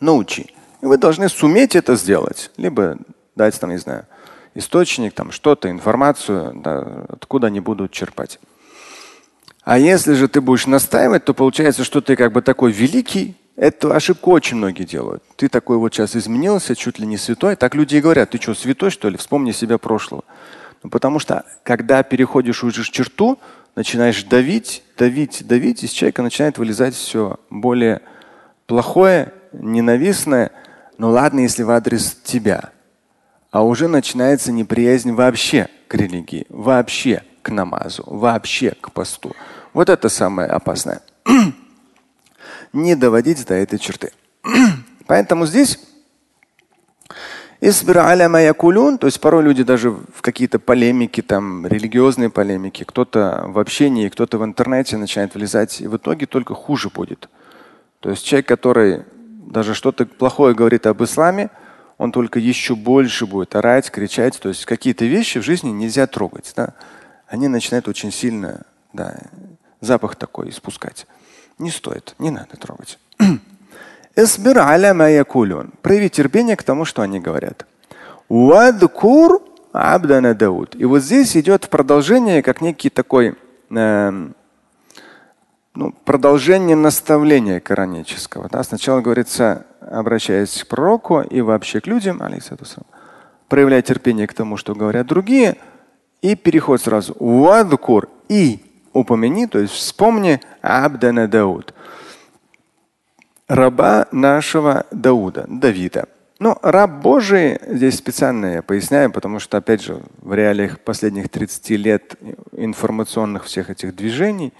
научи. 0.00 0.46
И 0.80 0.86
вы 0.86 0.96
должны 0.96 1.28
суметь 1.28 1.76
это 1.76 1.94
сделать. 1.94 2.50
Либо 2.56 2.96
дать 3.36 3.60
там, 3.60 3.70
не 3.70 3.76
знаю, 3.76 4.06
источник, 4.54 5.12
там 5.12 5.30
что-то, 5.30 5.70
информацию, 5.70 6.52
да, 6.54 7.04
откуда 7.10 7.48
они 7.48 7.60
будут 7.60 7.92
черпать. 7.92 8.40
А 9.62 9.78
если 9.78 10.14
же 10.14 10.26
ты 10.26 10.40
будешь 10.40 10.66
настаивать, 10.66 11.26
то 11.26 11.34
получается, 11.34 11.84
что 11.84 12.00
ты 12.00 12.16
как 12.16 12.32
бы 12.32 12.40
такой 12.40 12.72
великий. 12.72 13.36
Эту 13.56 13.92
ошибку 13.92 14.30
очень 14.30 14.56
многие 14.56 14.84
делают. 14.84 15.22
Ты 15.36 15.48
такой 15.48 15.76
вот 15.76 15.92
сейчас 15.92 16.16
изменился, 16.16 16.74
чуть 16.74 16.98
ли 16.98 17.06
не 17.06 17.16
святой. 17.16 17.56
Так 17.56 17.74
люди 17.74 17.96
и 17.96 18.00
говорят, 18.00 18.30
ты 18.30 18.40
что, 18.40 18.54
святой 18.54 18.90
что 18.90 19.08
ли? 19.08 19.16
Вспомни 19.16 19.52
себя 19.52 19.76
прошлого. 19.76 20.24
Ну, 20.82 20.90
потому 20.90 21.18
что 21.18 21.44
когда 21.62 22.02
переходишь 22.02 22.64
уже 22.64 22.84
черту, 22.84 23.38
начинаешь 23.74 24.24
давить, 24.24 24.82
давить, 24.96 25.46
давить, 25.46 25.84
из 25.84 25.90
человека 25.90 26.22
начинает 26.22 26.58
вылезать 26.58 26.94
все 26.94 27.38
более 27.50 28.00
плохое, 28.66 29.32
ненавистное. 29.52 30.52
Ну 30.96 31.10
ладно, 31.10 31.40
если 31.40 31.62
в 31.62 31.70
адрес 31.70 32.16
тебя. 32.24 32.70
А 33.50 33.64
уже 33.64 33.88
начинается 33.88 34.52
неприязнь 34.52 35.12
вообще 35.12 35.68
к 35.88 35.94
религии, 35.94 36.46
вообще 36.48 37.24
к 37.42 37.50
намазу, 37.50 38.04
вообще 38.06 38.74
к 38.80 38.92
посту. 38.92 39.34
Вот 39.72 39.88
это 39.88 40.08
самое 40.08 40.48
опасное. 40.48 41.02
Не 42.72 42.94
доводить 42.94 43.46
до 43.46 43.54
этой 43.54 43.78
черты. 43.78 44.12
Поэтому 45.06 45.46
здесь 45.46 45.78
то 48.96 49.06
есть 49.06 49.20
порой 49.20 49.42
люди 49.42 49.62
даже 49.62 49.90
в 49.90 50.22
какие-то 50.22 50.58
полемики, 50.58 51.20
там, 51.20 51.66
религиозные 51.66 52.30
полемики, 52.30 52.84
кто-то 52.84 53.44
в 53.48 53.58
общении, 53.58 54.08
кто-то 54.08 54.38
в 54.38 54.44
интернете 54.44 54.96
начинает 54.96 55.34
влезать, 55.34 55.80
и 55.82 55.86
в 55.86 55.96
итоге 55.98 56.24
только 56.24 56.54
хуже 56.54 56.88
будет. 56.88 57.28
То 58.00 58.08
есть 58.08 58.24
человек, 58.24 58.48
который 58.48 59.02
даже 59.50 59.74
что-то 59.74 60.06
плохое 60.06 60.54
говорит 60.54 60.86
об 60.86 61.02
исламе, 61.02 61.50
он 61.98 62.12
только 62.12 62.38
еще 62.38 62.74
больше 62.74 63.26
будет 63.26 63.54
орать, 63.54 63.90
кричать. 63.90 64.40
То 64.40 64.48
есть 64.48 64.64
какие-то 64.64 65.04
вещи 65.04 65.38
в 65.38 65.42
жизни 65.42 65.68
нельзя 65.68 66.06
трогать. 66.06 66.50
Да? 66.56 66.72
Они 67.26 67.46
начинают 67.46 67.88
очень 67.88 68.10
сильно 68.10 68.62
да, 68.94 69.18
запах 69.82 70.16
такой 70.16 70.48
испускать. 70.48 71.06
Не 71.60 71.70
стоит, 71.70 72.14
не 72.18 72.30
надо 72.30 72.56
трогать. 72.56 72.98
Прояви 75.82 76.08
терпение 76.08 76.56
к 76.56 76.62
тому, 76.62 76.86
что 76.86 77.02
они 77.02 77.20
говорят. 77.20 77.66
Вадкур 78.30 79.42
Абдана 79.72 80.34
Дауд. 80.34 80.74
И 80.74 80.86
вот 80.86 81.02
здесь 81.02 81.36
идет 81.36 81.68
продолжение, 81.68 82.42
как 82.42 82.62
некий 82.62 82.88
такой 82.88 83.36
э, 83.70 84.28
ну, 85.74 85.92
продолжение 86.04 86.76
наставления 86.76 87.60
коранического. 87.60 88.48
Да? 88.48 88.62
Сначала 88.62 89.02
говорится, 89.02 89.66
обращаясь 89.80 90.64
к 90.64 90.66
пророку 90.66 91.20
и 91.20 91.42
вообще 91.42 91.82
к 91.82 91.86
людям, 91.86 92.22
проявляя 93.48 93.82
терпение 93.82 94.26
к 94.26 94.32
тому, 94.32 94.56
что 94.56 94.74
говорят 94.74 95.06
другие, 95.06 95.56
и 96.22 96.36
переход 96.36 96.80
сразу. 96.80 97.14
Вадкур 97.18 98.08
и 98.30 98.69
упомяни, 98.92 99.46
то 99.46 99.58
есть 99.58 99.74
вспомни 99.74 100.40
Абдана 100.62 101.28
Дауд. 101.28 101.74
Раба 103.48 104.06
нашего 104.12 104.86
Дауда, 104.92 105.44
Давида. 105.48 106.06
Ну, 106.38 106.56
раб 106.62 107.02
Божий, 107.02 107.58
здесь 107.66 107.98
специально 107.98 108.46
я 108.46 108.62
поясняю, 108.62 109.12
потому 109.12 109.40
что, 109.40 109.58
опять 109.58 109.82
же, 109.82 110.00
в 110.22 110.32
реалиях 110.32 110.80
последних 110.80 111.28
30 111.28 111.70
лет 111.70 112.14
информационных 112.52 113.44
всех 113.44 113.68
этих 113.68 113.94
движений 113.94 114.54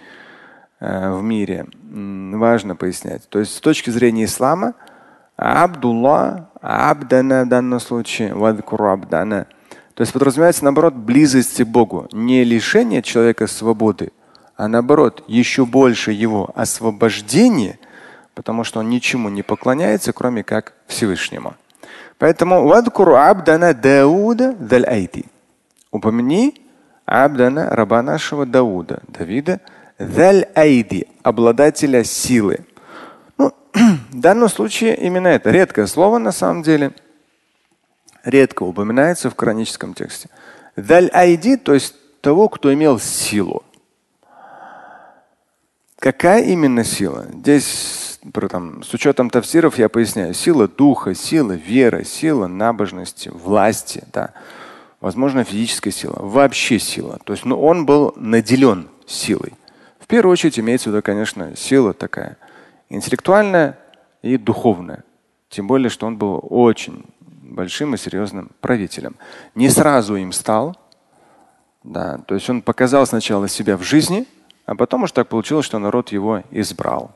э, 0.78 1.10
в 1.10 1.22
мире 1.22 1.66
важно 1.82 2.76
пояснять. 2.76 3.26
То 3.30 3.38
есть 3.38 3.54
с 3.54 3.60
точки 3.60 3.88
зрения 3.88 4.24
ислама, 4.24 4.74
Абдулла, 5.36 6.50
Абдана 6.60 7.44
в 7.44 7.48
данном 7.48 7.80
случае, 7.80 8.34
Вадкуру 8.34 8.90
Абдана. 8.90 9.46
То 9.94 10.02
есть 10.02 10.12
подразумевается, 10.12 10.64
наоборот, 10.64 10.94
близость 10.94 11.62
к 11.62 11.66
Богу, 11.66 12.08
не 12.12 12.44
лишение 12.44 13.00
человека 13.00 13.46
свободы, 13.46 14.12
а 14.60 14.68
наоборот, 14.68 15.24
еще 15.26 15.64
больше 15.64 16.12
его 16.12 16.50
освобождение, 16.54 17.78
потому 18.34 18.62
что 18.62 18.80
он 18.80 18.90
ничему 18.90 19.30
не 19.30 19.42
поклоняется, 19.42 20.12
кроме 20.12 20.44
как 20.44 20.74
Всевышнему. 20.86 21.54
Поэтому 22.18 22.68
вадкуру 22.68 23.16
абдана 23.16 23.72
Дауда 23.72 24.52
даль 24.52 24.84
айти. 24.84 25.24
Упомяни 25.90 26.60
абдана 27.06 27.70
раба 27.70 28.02
нашего 28.02 28.44
Дауда, 28.44 29.00
Давида, 29.08 29.62
даль 29.98 30.46
айди, 30.54 31.08
обладателя 31.22 32.04
силы. 32.04 32.66
Ну, 33.38 33.54
в 34.10 34.20
данном 34.20 34.50
случае 34.50 34.94
именно 34.94 35.28
это 35.28 35.50
редкое 35.50 35.86
слово 35.86 36.18
на 36.18 36.32
самом 36.32 36.62
деле 36.62 36.92
редко 38.24 38.64
упоминается 38.64 39.30
в 39.30 39.34
кораническом 39.34 39.94
тексте. 39.94 40.28
Даль 40.76 41.08
айди, 41.14 41.56
то 41.56 41.72
есть 41.72 41.94
того, 42.20 42.50
кто 42.50 42.74
имел 42.74 43.00
силу. 43.00 43.64
Какая 46.00 46.42
именно 46.44 46.82
сила? 46.82 47.26
Здесь 47.30 48.18
там, 48.50 48.82
с 48.82 48.94
учетом 48.94 49.28
тавсиров 49.28 49.76
я 49.76 49.90
поясняю. 49.90 50.32
Сила 50.32 50.66
духа, 50.66 51.14
сила 51.14 51.52
веры, 51.52 52.04
сила 52.04 52.46
набожности, 52.46 53.28
власти. 53.28 54.02
Да. 54.10 54.30
Возможно, 55.02 55.44
физическая 55.44 55.92
сила. 55.92 56.16
Вообще 56.18 56.78
сила. 56.78 57.18
То 57.24 57.34
есть 57.34 57.44
ну, 57.44 57.60
он 57.60 57.84
был 57.84 58.14
наделен 58.16 58.88
силой. 59.06 59.52
В 59.98 60.06
первую 60.06 60.32
очередь 60.32 60.58
имеется 60.58 60.88
в 60.88 60.92
виду, 60.94 61.02
конечно, 61.02 61.54
сила 61.54 61.92
такая 61.92 62.38
интеллектуальная 62.88 63.78
и 64.22 64.38
духовная. 64.38 65.04
Тем 65.50 65.66
более, 65.66 65.90
что 65.90 66.06
он 66.06 66.16
был 66.16 66.42
очень 66.48 67.04
большим 67.20 67.94
и 67.94 67.98
серьезным 67.98 68.52
правителем. 68.62 69.16
Не 69.54 69.68
сразу 69.68 70.16
им 70.16 70.32
стал. 70.32 70.78
Да, 71.84 72.18
то 72.26 72.34
есть 72.34 72.48
он 72.48 72.62
показал 72.62 73.06
сначала 73.06 73.48
себя 73.48 73.76
в 73.76 73.82
жизни– 73.82 74.26
а 74.70 74.76
потом 74.76 75.02
уж 75.02 75.10
так 75.10 75.26
получилось, 75.26 75.66
что 75.66 75.80
народ 75.80 76.12
его 76.12 76.44
избрал. 76.52 77.10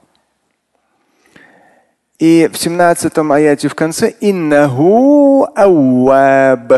И 2.19 2.51
в 2.53 2.59
17 2.59 3.17
аяте 3.17 3.69
в 3.69 3.77
конце 3.77 4.13
иннаху 4.21 5.47
ауаб. 5.55 6.73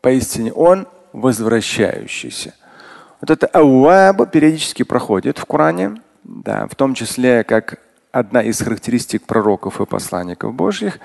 Поистине 0.00 0.52
он 0.52 0.86
возвращающийся. 1.12 2.54
Вот 3.20 3.30
это 3.30 3.48
ауаб 3.48 4.30
периодически 4.30 4.84
проходит 4.84 5.36
в 5.36 5.44
Коране, 5.46 6.00
да, 6.22 6.68
в 6.68 6.76
том 6.76 6.94
числе 6.94 7.42
как 7.42 7.80
одна 8.12 8.42
из 8.42 8.60
характеристик 8.60 9.26
пророков 9.26 9.80
и 9.80 9.84
посланников 9.84 10.54
Божьих. 10.54 11.00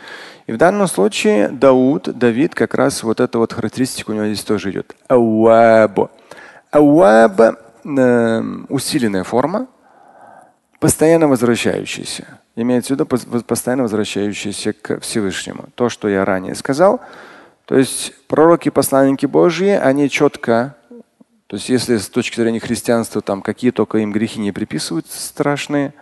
И 0.45 0.51
в 0.51 0.57
данном 0.57 0.85
случае 0.85 1.47
Дауд, 1.47 2.15
Давид, 2.15 2.53
как 2.53 2.75
раз 2.75 3.01
вот 3.01 3.19
эта 3.21 3.39
вот 3.39 3.53
характеристика 3.53 4.11
у 4.11 4.13
него 4.13 4.27
здесь 4.27 4.43
тоже 4.43 4.69
идет. 4.69 4.95
Ауаб. 5.07 6.11
Ауаб 6.69 7.63
усиленная 7.83 9.23
форма, 9.23 9.67
постоянно 10.79 11.27
возвращающаяся. 11.27 12.39
Имеется 12.55 12.93
в 12.93 12.99
виду 12.99 13.05
постоянно 13.43 13.83
возвращающаяся 13.83 14.73
к 14.73 14.99
Всевышнему. 14.99 15.65
То, 15.75 15.89
что 15.89 16.07
я 16.07 16.25
ранее 16.25 16.55
сказал. 16.55 17.01
То 17.65 17.77
есть 17.77 18.13
пророки, 18.27 18.69
посланники 18.69 19.25
Божьи, 19.25 19.69
они 19.69 20.09
четко, 20.09 20.75
то 21.47 21.55
есть 21.55 21.69
если 21.69 21.97
с 21.97 22.09
точки 22.09 22.35
зрения 22.35 22.59
христианства 22.59 23.21
там 23.21 23.41
какие 23.41 23.71
только 23.71 23.99
им 23.99 24.11
грехи 24.11 24.39
не 24.39 24.51
приписывают 24.51 25.07
страшные 25.07 25.93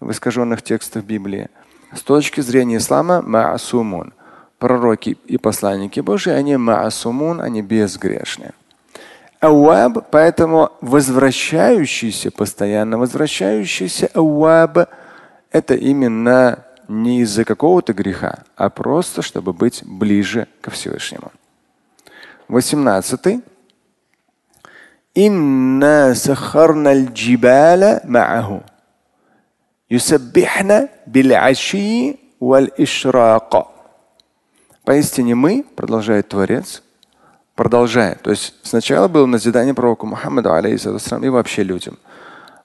в 0.00 0.10
искаженных 0.10 0.62
текстах 0.62 1.04
Библии, 1.04 1.48
с 1.94 2.02
точки 2.02 2.40
зрения 2.40 2.76
ислама 2.76 3.22
маасумун. 3.22 4.12
Пророки 4.58 5.18
и 5.26 5.38
посланники 5.38 6.00
Божьи, 6.00 6.30
они 6.30 6.56
маасумун, 6.56 7.40
они 7.40 7.62
безгрешные. 7.62 8.52
Ауаб, 9.42 10.06
поэтому 10.12 10.70
возвращающийся, 10.80 12.30
постоянно 12.30 12.96
возвращающийся 12.96 14.08
ауаб– 14.14 14.88
это 15.50 15.74
именно 15.74 16.64
не 16.86 17.22
из-за 17.22 17.44
какого-то 17.44 17.92
греха, 17.92 18.44
а 18.54 18.70
просто 18.70 19.20
чтобы 19.20 19.52
быть 19.52 19.82
ближе 19.84 20.46
ко 20.60 20.70
Всевышнему. 20.70 21.32
18. 22.46 23.42
Инна 25.14 26.14
сахарна 26.14 27.06
джибала 27.06 28.00
мааху. 28.04 28.62
Юсаббихна 29.88 30.88
биль-аши 31.06 32.16
валь-ишрака. 32.38 33.66
Поистине 34.84 35.34
мы, 35.34 35.64
продолжает 35.74 36.28
Творец, 36.28 36.84
продолжая. 37.54 38.16
То 38.16 38.30
есть 38.30 38.54
сначала 38.62 39.08
было 39.08 39.26
назидание 39.26 39.74
пророку 39.74 40.06
Мухаммаду, 40.06 40.52
алейхиссалам, 40.52 41.24
и 41.24 41.28
вообще 41.28 41.62
людям. 41.62 41.98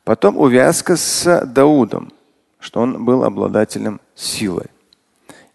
Потом 0.03 0.38
увязка 0.38 0.96
с 0.96 1.46
Даудом, 1.46 2.12
что 2.60 2.82
он 2.82 3.03
был 3.03 3.24
обладателем 3.24 4.00
силы. 4.15 4.65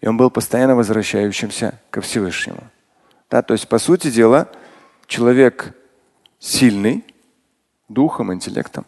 И 0.00 0.08
он 0.08 0.16
был 0.16 0.30
постоянно 0.30 0.76
возвращающимся 0.76 1.78
ко 1.90 2.00
Всевышнему. 2.00 2.62
Да, 3.30 3.42
то 3.42 3.54
есть, 3.54 3.68
по 3.68 3.78
сути 3.78 4.10
дела, 4.10 4.48
человек 5.06 5.74
сильный 6.38 7.04
духом, 7.88 8.32
интеллектом, 8.32 8.84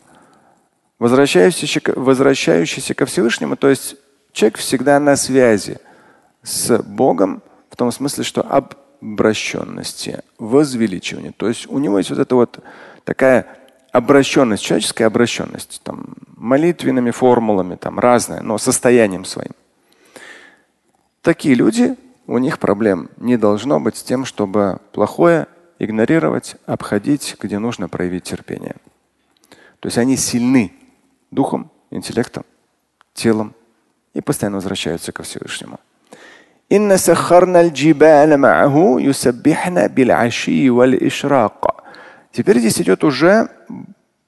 возвращающийся, 0.99 1.81
возвращающийся 1.97 2.95
ко 2.95 3.07
Всевышнему, 3.07 3.57
то 3.57 3.69
есть 3.69 3.97
человек 4.33 4.59
всегда 4.59 4.99
на 5.01 5.17
связи 5.17 5.79
с 6.43 6.77
Богом, 6.83 7.43
в 7.71 7.77
том 7.77 7.91
смысле, 7.91 8.25
что 8.25 8.43
об 8.43 8.75
обращенности, 9.05 10.23
возвеличивания. 10.39 11.33
То 11.33 11.49
есть 11.49 11.69
у 11.69 11.79
него 11.79 11.99
есть 11.99 12.11
вот 12.11 12.19
эта 12.19 12.35
вот 12.35 12.61
такая 13.05 13.47
обращенность, 13.93 14.63
человеческая 14.63 15.05
обращенность, 15.05 15.83
там, 15.85 16.15
молитвенными 16.37 17.11
формулами, 17.11 17.77
там, 17.77 17.99
разное, 17.99 18.41
но 18.41 18.57
состоянием 18.59 19.25
своим. 19.25 19.53
Такие 21.21 21.55
люди, 21.55 21.97
у 22.27 22.39
них 22.39 22.59
проблем 22.59 23.11
не 23.19 23.37
должно 23.37 23.79
быть 23.79 23.97
с 23.97 24.03
тем, 24.03 24.25
чтобы 24.25 24.79
плохое 24.93 25.47
игнорировать, 25.79 26.57
обходить, 26.65 27.37
где 27.41 27.59
нужно 27.59 27.89
проявить 27.89 28.25
терпение. 28.25 28.77
То 29.81 29.89
есть 29.89 29.99
они 29.99 30.17
сильны 30.17 30.73
духом, 31.31 31.71
интеллектом, 31.91 32.45
телом 33.13 33.55
и 34.15 34.23
постоянно 34.23 34.57
возвращаются 34.57 35.13
ко 35.13 35.23
Всевышнему. 35.23 35.79
إن 36.72 36.98
سخرنا 36.98 37.62
الجبال 37.62 38.38
معه 38.38 38.96
يسبحن 39.00 39.88
بالعشي 39.88 40.70
والإشراق. 40.70 41.80
Теперь 42.32 42.60
здесь 42.60 42.80
идет 42.80 43.04
уже 43.04 43.50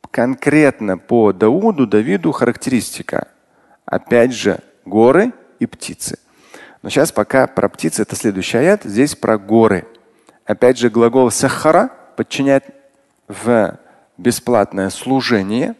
конкретно 0.10 0.98
по 0.98 1.32
Дауду, 1.34 1.86
Давиду 1.86 2.32
характеристика. 2.32 3.28
Опять 3.86 4.34
же, 4.34 4.60
горы 4.86 5.34
и 5.60 5.68
птицы. 5.68 6.18
Но 6.82 6.90
сейчас 6.90 7.12
пока 7.12 7.46
про 7.46 7.70
птицы 7.70 8.02
это 8.02 8.16
следующий 8.16 8.58
аят, 8.58 8.84
здесь 8.84 9.16
про 9.16 9.38
горы. 9.38 9.86
Опять 10.46 10.80
же, 10.80 10.90
глагол 10.90 11.30
сахара 11.30 11.92
подчинять 12.16 12.64
в 13.28 13.78
бесплатное 14.18 14.90
служение. 14.90 15.76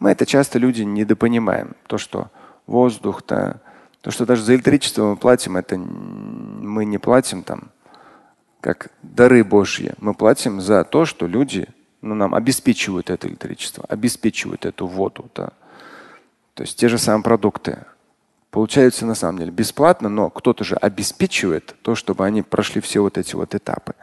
Мы 0.00 0.12
это 0.12 0.24
часто 0.24 0.58
люди 0.58 0.82
недопонимаем. 0.82 1.76
То, 1.86 1.98
что 1.98 2.28
воздух-то, 2.66 3.60
то, 4.03 4.11
что 4.11 4.25
даже 4.25 4.43
за 4.43 4.55
электричество 4.55 5.05
мы 5.05 5.15
платим, 5.15 5.55
это 5.55 5.77
мы 5.77 6.83
не 6.83 6.97
платим 6.97 7.41
там 7.41 7.71
как 8.59 8.89
дары 9.01 9.45
Божьи. 9.45 9.93
Мы 9.97 10.13
платим 10.13 10.59
за 10.59 10.83
то, 10.83 11.05
что 11.05 11.25
люди 11.25 11.69
ну, 12.01 12.13
нам 12.13 12.35
обеспечивают 12.35 13.09
это 13.09 13.29
электричество, 13.29 13.85
обеспечивают 13.87 14.65
эту 14.65 14.87
воду. 14.87 15.31
Да. 15.33 15.51
То 16.53 16.63
есть 16.63 16.77
те 16.77 16.89
же 16.89 16.97
самые 16.97 17.23
продукты 17.23 17.85
получаются 18.51 19.05
на 19.05 19.15
самом 19.15 19.39
деле 19.39 19.51
бесплатно, 19.51 20.09
но 20.09 20.29
кто-то 20.29 20.65
же 20.65 20.75
обеспечивает 20.75 21.73
то, 21.81 21.95
чтобы 21.95 22.25
они 22.25 22.41
прошли 22.41 22.81
все 22.81 22.99
вот 22.99 23.17
эти 23.17 23.35
вот 23.35 23.55
этапы. 23.55 23.93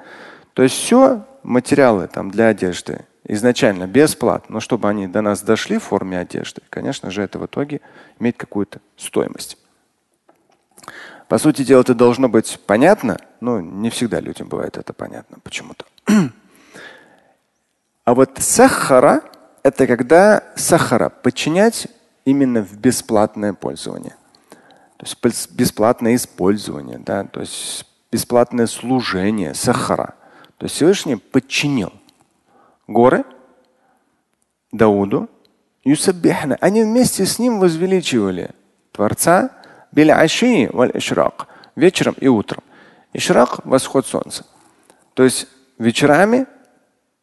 То 0.54 0.62
есть 0.62 0.76
все 0.76 1.26
материалы 1.42 2.08
там 2.08 2.30
для 2.30 2.46
одежды 2.46 3.04
изначально 3.24 3.86
бесплатно, 3.86 4.54
но 4.54 4.60
чтобы 4.60 4.88
они 4.88 5.08
до 5.08 5.20
нас 5.20 5.42
дошли 5.42 5.76
в 5.76 5.82
форме 5.82 6.18
одежды, 6.18 6.62
конечно 6.70 7.10
же, 7.10 7.20
это 7.20 7.38
в 7.38 7.44
итоге 7.44 7.82
имеет 8.18 8.38
какую-то 8.38 8.80
стоимость. 8.96 9.58
По 11.30 11.38
сути 11.38 11.62
дела, 11.62 11.82
это 11.82 11.94
должно 11.94 12.28
быть 12.28 12.58
понятно, 12.66 13.16
но 13.40 13.60
не 13.60 13.88
всегда 13.90 14.18
людям 14.18 14.48
бывает 14.48 14.76
это 14.76 14.92
понятно 14.92 15.38
почему-то. 15.44 15.84
А 18.04 18.14
вот 18.14 18.38
сахара– 18.38 19.22
это 19.62 19.86
когда 19.86 20.42
сахара 20.56 21.08
подчинять 21.08 21.86
именно 22.24 22.64
в 22.64 22.76
бесплатное 22.76 23.52
пользование. 23.52 24.16
То 24.96 25.06
есть 25.06 25.52
бесплатное 25.52 26.16
использование, 26.16 26.98
да, 26.98 27.22
то 27.22 27.42
есть 27.42 27.86
бесплатное 28.10 28.66
служение 28.66 29.54
сахара. 29.54 30.14
То 30.56 30.64
есть 30.64 30.74
Всевышний 30.74 31.14
подчинил 31.14 31.92
горы 32.88 33.24
Дауду, 34.72 35.30
Юсаббихна. 35.84 36.58
Они 36.60 36.82
вместе 36.82 37.24
с 37.24 37.38
ним 37.38 37.60
возвеличивали 37.60 38.50
Творца 38.90 39.59
Беляши 39.92 40.68
валь 40.72 40.92
ишрак. 40.94 41.48
Вечером 41.76 42.14
и 42.20 42.28
утром. 42.28 42.62
Ишрак– 43.12 43.60
восход 43.64 44.06
солнца. 44.06 44.44
То 45.14 45.24
есть 45.24 45.48
вечерами 45.78 46.46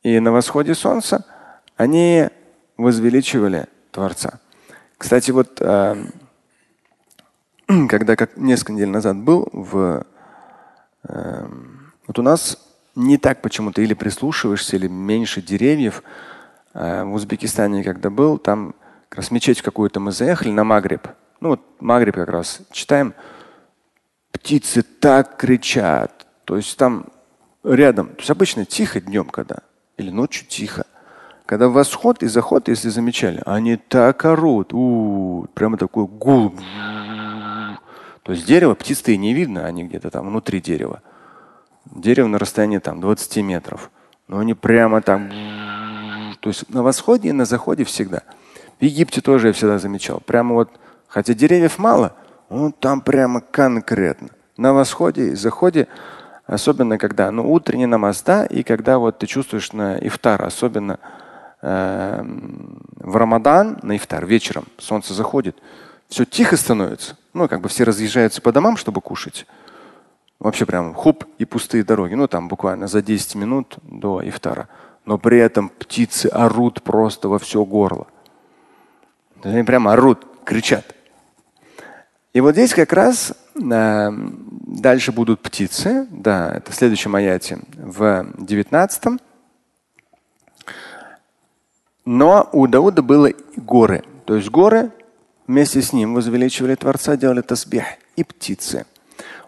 и 0.03 0.19
на 0.19 0.32
восходе 0.32 0.75
солнца 0.75 1.25
они 1.75 2.30
возвеличивали 2.77 3.67
Творца. 3.91 4.39
Кстати, 4.97 5.32
вот 5.32 5.62
э, 5.62 5.95
когда 7.89 8.15
как 8.15 8.38
несколько 8.38 8.73
недель 8.73 8.89
назад 8.89 9.17
был 9.17 9.47
в 9.51 10.06
э, 11.03 11.47
вот 12.08 12.19
у 12.19 12.21
нас 12.21 12.58
не 12.95 13.17
так 13.17 13.41
почему-то 13.41 13.82
или 13.82 13.93
прислушиваешься, 13.93 14.75
или 14.75 14.88
меньше 14.88 15.41
деревьев. 15.41 16.03
Э, 16.73 17.03
в 17.03 17.13
Узбекистане, 17.13 17.84
когда 17.84 18.10
был, 18.10 18.38
там 18.38 18.73
как 19.10 19.19
раз 19.19 19.32
мечеть 19.32 19.62
какую-то 19.62 19.99
мы 19.99 20.12
заехали 20.12 20.51
на 20.51 20.63
Магриб. 20.63 21.08
Ну 21.39 21.50
вот 21.50 21.62
Магриб 21.80 22.15
как 22.15 22.30
раз 22.30 22.62
читаем. 22.71 23.13
Птицы 24.32 24.82
так 24.82 25.38
кричат. 25.38 26.26
То 26.45 26.58
есть 26.58 26.78
там 26.78 27.08
рядом. 27.63 28.10
То 28.10 28.19
есть 28.19 28.30
обычно 28.30 28.65
тихо 28.65 29.00
днем, 29.02 29.26
когда 29.26 29.58
или 29.97 30.10
ночью 30.12 30.47
тихо. 30.47 30.86
Когда 31.45 31.69
восход 31.69 32.23
и 32.23 32.28
заход, 32.28 32.67
если 32.67 32.89
замечали, 32.89 33.41
они 33.45 33.78
так 33.78 34.26
орут. 34.26 34.73
У 34.73 34.78
-у 34.78 35.43
-у, 35.43 35.47
прямо 35.54 35.78
такой 35.78 36.06
гул. 36.06 36.54
То 38.23 38.34
есть 38.34 38.45
дерево, 38.45 38.76
птиц-то 38.76 39.12
и 39.12 39.17
не 39.17 39.34
видно, 39.34 39.65
они 39.65 39.86
где-то 39.86 40.10
там 40.10 40.28
внутри 40.28 40.60
дерева. 40.60 41.02
Дерево 41.86 42.28
на 42.28 42.38
расстоянии 42.38 42.80
там 42.80 43.00
20 43.00 43.38
метров. 43.38 43.89
Но 44.28 44.39
они 44.39 44.54
прямо 44.54 45.02
там. 45.02 45.30
То 46.41 46.50
есть 46.50 46.69
на 46.69 46.84
восходе 46.84 47.30
и 47.30 47.32
на 47.32 47.45
заходе 47.45 47.86
всегда. 47.86 48.23
В 48.80 48.84
Египте 48.84 49.21
тоже 49.21 49.47
я 49.47 49.54
всегда 49.54 49.80
замечал. 49.80 50.19
Прямо 50.19 50.54
вот, 50.54 50.69
хотя 51.08 51.34
деревьев 51.34 51.80
мало, 51.80 52.13
он 52.50 52.72
там 52.72 53.02
прямо 53.02 53.41
конкретно. 53.41 54.30
На 54.58 54.74
восходе 54.74 55.30
и 55.30 55.36
заходе, 55.36 55.88
особенно 56.46 56.98
когда 56.98 57.32
ну, 57.32 57.52
утренний 57.52 57.86
намаз, 57.86 58.22
да, 58.24 58.46
и 58.46 58.63
когда 58.63 58.98
вот 58.98 59.20
ты 59.20 59.28
чувствуешь 59.28 59.74
на 59.74 59.98
ифтар, 60.00 60.43
особенно 60.43 61.00
э, 61.62 62.24
в 62.96 63.15
Рамадан, 63.15 63.80
на 63.84 63.98
ифтар 63.98 64.26
вечером, 64.26 64.65
солнце 64.78 65.13
заходит, 65.13 65.58
все 66.08 66.26
тихо 66.26 66.58
становится. 66.58 67.17
Ну, 67.34 67.48
как 67.48 67.62
бы 67.62 67.70
все 67.70 67.84
разъезжаются 67.84 68.41
по 68.41 68.52
домам, 68.52 68.78
чтобы 68.78 69.02
кушать. 69.02 69.46
Вообще 70.39 70.65
прям 70.65 70.93
хуп 70.93 71.26
и 71.38 71.46
пустые 71.46 71.84
дороги. 71.84 72.13
Ну, 72.13 72.28
там 72.28 72.48
буквально 72.48 72.88
за 72.88 73.02
10 73.02 73.36
минут 73.36 73.78
до 73.84 74.22
ифтара. 74.28 74.70
Но 75.06 75.17
при 75.17 75.39
этом 75.39 75.70
птицы 75.70 76.28
орут 76.28 76.84
просто 76.84 77.28
во 77.28 77.39
все 77.39 77.63
горло. 77.65 78.08
Они 79.43 79.63
прямо 79.63 79.93
орут, 79.93 80.26
кричат. 80.46 80.96
И 82.38 82.39
вот 82.39 82.52
здесь 82.52 82.71
как 82.76 82.93
раз 82.93 83.34
э, 83.56 84.12
дальше 84.12 85.12
будут 85.12 85.41
птицы. 85.41 86.06
Да, 86.12 86.54
это 86.56 86.71
в 86.71 86.76
следующем 86.76 87.15
в 87.76 88.28
19. 88.38 89.19
Но 92.06 92.47
у 92.54 92.67
Дауда 92.67 93.02
было 93.02 93.32
горы. 93.56 94.04
То 94.26 94.36
есть 94.36 94.52
горы 94.52 94.91
вместе 95.47 95.82
с 95.82 95.93
ним 95.93 96.13
возвеличивали 96.13 96.76
Творца, 96.76 97.17
делали 97.17 97.41
тасбих 97.41 97.86
и 98.15 98.23
птицы. 98.23 98.86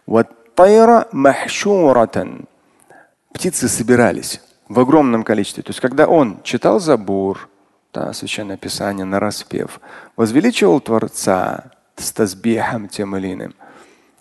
Вот 0.08 0.56
Птицы 3.32 3.68
собирались 3.68 4.42
в 4.68 4.80
огромном 4.80 5.24
количестве. 5.24 5.62
То 5.62 5.70
есть, 5.70 5.80
когда 5.80 6.08
он 6.08 6.42
читал 6.42 6.80
Забур, 6.80 7.50
да, 7.94 8.14
священное 8.14 8.58
писание 8.58 9.06
на 9.06 9.20
распев, 9.20 9.80
возвеличивал 10.16 10.82
Творца 10.82 11.70
с 12.00 12.12
тазбихом 12.12 12.88
тем 12.88 13.16
или 13.16 13.34
иным. 13.34 13.56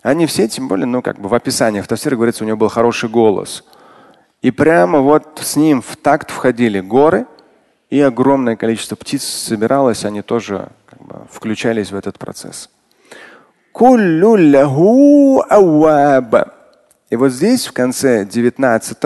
Они 0.01 0.25
все, 0.25 0.47
тем 0.47 0.67
более, 0.67 0.85
ну, 0.85 1.01
как 1.01 1.19
бы 1.19 1.29
в 1.29 1.33
описании 1.33 1.81
в 1.81 1.87
Тафсире 1.87 2.15
говорится, 2.15 2.43
у 2.43 2.47
него 2.47 2.57
был 2.57 2.69
хороший 2.69 3.09
голос. 3.09 3.65
И 4.41 4.51
прямо 4.51 4.99
вот 4.99 5.39
с 5.43 5.55
ним 5.55 5.81
в 5.81 5.97
такт 5.97 6.31
входили 6.31 6.79
горы, 6.79 7.25
и 7.89 7.99
огромное 7.99 8.55
количество 8.55 8.95
птиц 8.95 9.23
собиралось, 9.23 10.05
они 10.05 10.21
тоже 10.21 10.69
как 10.85 11.01
бы, 11.01 11.15
включались 11.31 11.91
в 11.91 11.95
этот 11.95 12.17
процесс. 12.17 12.69
И 17.09 17.15
вот 17.15 17.31
здесь, 17.31 17.67
в 17.67 17.73
конце 17.73 18.25
19 18.25 18.97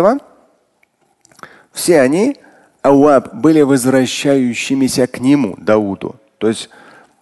все 1.72 2.02
они 2.02 2.38
ауаб 2.82 3.34
были 3.34 3.62
возвращающимися 3.62 5.08
к 5.08 5.20
нему, 5.20 5.56
Дауду. 5.58 6.18
То 6.38 6.50
есть 6.50 6.70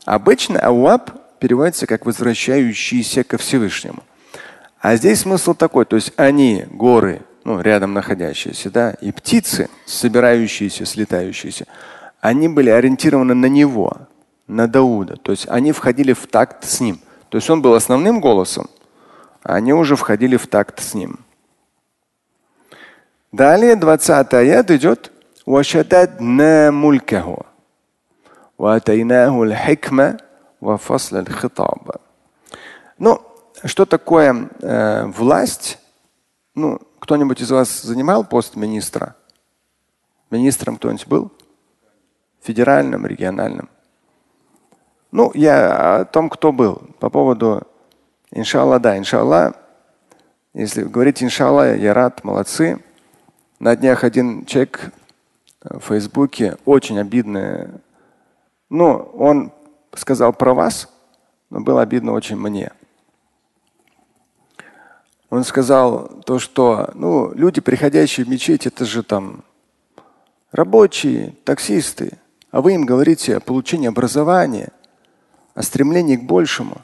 обычно 0.05 0.59
ауаб 0.59 1.11
переводится 1.40 1.86
как 1.86 2.06
возвращающиеся 2.06 3.24
ко 3.24 3.38
Всевышнему. 3.38 4.02
А 4.80 4.96
здесь 4.96 5.20
смысл 5.20 5.54
такой, 5.54 5.84
то 5.84 5.96
есть 5.96 6.12
они, 6.16 6.64
горы, 6.70 7.22
ну, 7.44 7.60
рядом 7.60 7.94
находящиеся, 7.94 8.70
да, 8.70 8.90
и 9.00 9.12
птицы, 9.12 9.68
собирающиеся, 9.84 10.84
слетающиеся, 10.84 11.66
они 12.20 12.48
были 12.48 12.70
ориентированы 12.70 13.34
на 13.34 13.46
него, 13.46 13.96
на 14.46 14.68
Дауда. 14.68 15.16
То 15.16 15.32
есть 15.32 15.48
они 15.48 15.72
входили 15.72 16.12
в 16.12 16.26
такт 16.26 16.64
с 16.64 16.80
ним. 16.80 17.00
То 17.28 17.38
есть 17.38 17.50
он 17.50 17.62
был 17.62 17.74
основным 17.74 18.20
голосом, 18.20 18.68
а 19.42 19.54
они 19.54 19.72
уже 19.72 19.96
входили 19.96 20.36
в 20.36 20.46
такт 20.46 20.80
с 20.80 20.94
ним. 20.94 21.20
Далее 23.32 23.76
20 23.76 24.32
аят 24.34 24.70
идет 24.70 25.12
وشددنا 25.46 26.70
ملكه 26.70 27.36
واتيناه 28.58 29.42
الحكمة 29.42 30.16
وفصل 30.16 30.16
الخطاب. 30.16 30.26
ну, 32.97 33.21
что 33.63 33.85
такое 33.85 34.49
э, 34.61 35.05
власть? 35.07 35.79
Ну, 36.55 36.79
кто-нибудь 36.99 37.41
из 37.41 37.51
вас 37.51 37.81
занимал 37.81 38.23
пост 38.23 38.55
министра? 38.55 39.15
Министром 40.29 40.77
кто-нибудь 40.77 41.07
был? 41.07 41.31
Федеральным, 42.41 43.05
региональным? 43.05 43.69
Ну, 45.11 45.31
я 45.33 46.01
о 46.01 46.05
том, 46.05 46.29
кто 46.29 46.51
был. 46.51 46.81
По 46.99 47.09
поводу 47.09 47.67
иншалла, 48.31 48.79
да, 48.79 48.97
иншалла. 48.97 49.55
Если 50.53 50.83
говорить 50.83 51.23
иншалла, 51.23 51.75
я 51.75 51.93
рад, 51.93 52.23
молодцы. 52.23 52.79
На 53.59 53.75
днях 53.75 54.03
один 54.03 54.45
человек 54.45 54.91
в 55.63 55.79
Фейсбуке 55.79 56.57
очень 56.65 56.99
обидное. 56.99 57.81
Ну, 58.69 59.11
он 59.17 59.51
сказал 59.95 60.33
про 60.33 60.53
вас, 60.53 60.89
но 61.49 61.61
было 61.61 61.81
обидно 61.81 62.13
очень 62.13 62.37
мне. 62.37 62.71
Он 65.29 65.43
сказал 65.43 66.07
то, 66.25 66.39
что 66.39 66.91
ну, 66.93 67.33
люди, 67.33 67.61
приходящие 67.61 68.25
в 68.25 68.29
мечеть, 68.29 68.67
это 68.67 68.85
же 68.85 69.03
там 69.03 69.43
рабочие, 70.51 71.35
таксисты. 71.45 72.17
А 72.51 72.61
вы 72.61 72.73
им 72.73 72.85
говорите 72.85 73.37
о 73.37 73.39
получении 73.39 73.87
образования– 73.87 74.71
о 75.53 75.63
стремлении 75.63 76.15
к 76.15 76.23
большему. 76.23 76.81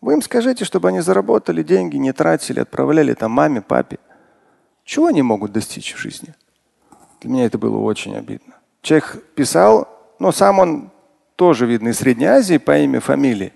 Вы 0.00 0.14
им 0.14 0.22
скажите, 0.22 0.64
чтобы 0.64 0.88
они 0.88 1.00
заработали 1.00 1.62
деньги, 1.62 1.96
не 1.96 2.12
тратили, 2.12 2.60
отправляли 2.60 3.14
там 3.14 3.32
маме, 3.32 3.60
папе. 3.60 3.98
Чего 4.84 5.06
они 5.06 5.22
могут 5.22 5.52
достичь 5.52 5.94
в 5.94 5.98
жизни? 5.98 6.34
Для 7.20 7.30
меня 7.30 7.46
это 7.46 7.58
было 7.58 7.78
очень 7.78 8.16
обидно. 8.16 8.54
Человек 8.82 9.22
писал, 9.34 9.88
но 10.18 10.30
сам 10.30 10.58
он 10.60 10.90
тоже, 11.36 11.66
видно, 11.66 11.88
из 11.88 11.98
Средней 11.98 12.26
Азии 12.26 12.56
по 12.56 12.78
имени, 12.78 12.98
фамилии. 12.98 13.52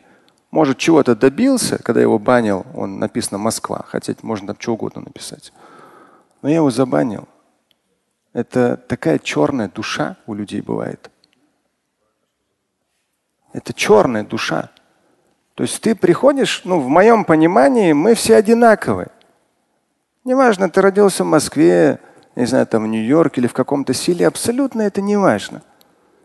Может, 0.50 0.78
чего-то 0.78 1.16
добился, 1.16 1.78
когда 1.82 2.00
его 2.00 2.18
банил, 2.18 2.66
он 2.74 2.98
написано 2.98 3.38
Москва, 3.38 3.84
хотя 3.88 4.14
можно 4.22 4.48
там 4.48 4.56
что 4.60 4.74
угодно 4.74 5.02
написать. 5.02 5.52
Но 6.42 6.48
я 6.48 6.56
его 6.56 6.70
забанил. 6.70 7.28
Это 8.32 8.76
такая 8.76 9.18
черная 9.18 9.68
душа 9.68 10.16
у 10.26 10.34
людей 10.34 10.60
бывает. 10.60 11.10
Это 13.52 13.72
черная 13.72 14.24
душа. 14.24 14.70
То 15.54 15.64
есть 15.64 15.80
ты 15.80 15.94
приходишь, 15.94 16.62
ну, 16.64 16.80
в 16.80 16.88
моем 16.88 17.24
понимании, 17.24 17.92
мы 17.92 18.14
все 18.14 18.36
одинаковые. 18.36 19.08
Неважно, 20.24 20.68
ты 20.70 20.80
родился 20.80 21.24
в 21.24 21.28
Москве, 21.28 21.98
не 22.36 22.46
знаю, 22.46 22.66
там 22.66 22.84
в 22.84 22.86
Нью-Йорке 22.86 23.40
или 23.40 23.48
в 23.48 23.52
каком-то 23.52 23.92
селе, 23.92 24.26
абсолютно 24.26 24.82
это 24.82 25.00
не 25.00 25.16
важно. 25.16 25.62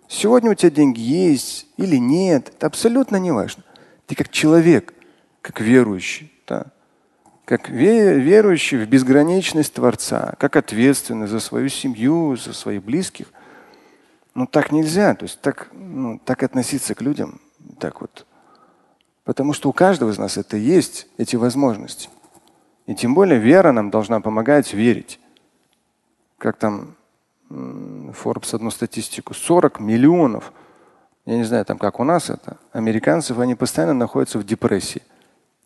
Сегодня 0.08 0.52
у 0.52 0.54
тебя 0.54 0.70
деньги 0.70 1.00
есть 1.00 1.68
или 1.78 1.98
нет, 1.98 2.50
это 2.50 2.68
абсолютно 2.68 3.18
не 3.18 3.32
важно. 3.32 3.64
Ты 4.08 4.16
как 4.16 4.30
человек, 4.30 4.94
как 5.42 5.60
верующий, 5.60 6.32
да? 6.48 6.68
как 7.46 7.70
верующий 7.70 8.78
в 8.78 8.88
безграничность 8.88 9.74
Творца, 9.74 10.36
как 10.40 10.56
ответственный 10.56 11.28
за 11.28 11.40
свою 11.40 11.70
семью, 11.70 12.36
за 12.38 12.54
своих 12.54 12.84
близких– 12.84 13.28
ну 14.36 14.46
так 14.46 14.72
нельзя, 14.72 15.16
то 15.16 15.24
есть 15.24 15.40
так, 15.42 15.70
ну, 15.72 16.20
так 16.20 16.44
относиться 16.44 16.94
к 16.94 17.02
людям, 17.02 17.40
так 17.80 18.02
вот. 18.02 18.28
Потому 19.24 19.54
что 19.54 19.70
у 19.70 19.74
каждого 19.74 20.12
из 20.12 20.18
нас 20.20 20.38
это 20.38 20.58
есть, 20.58 21.08
эти 21.18 21.38
возможности. 21.38 22.10
И 22.86 22.94
тем 22.94 23.16
более 23.16 23.40
вера 23.40 23.72
нам 23.72 23.90
должна 23.90 24.20
помогать 24.20 24.74
верить. 24.74 25.20
Как 26.38 26.58
там 26.58 26.96
Forbes 27.50 28.56
одну 28.56 28.72
статистику, 28.72 29.34
40 29.34 29.80
миллионов, 29.80 30.52
я 31.26 31.38
не 31.38 31.44
знаю, 31.44 31.66
там 31.66 31.78
как 31.78 32.00
у 32.00 32.04
нас 32.04 32.30
это, 32.30 32.58
американцев, 32.72 33.40
они 33.40 33.56
постоянно 33.56 33.94
находятся 33.94 34.40
в 34.40 34.46
депрессии. 34.46 35.02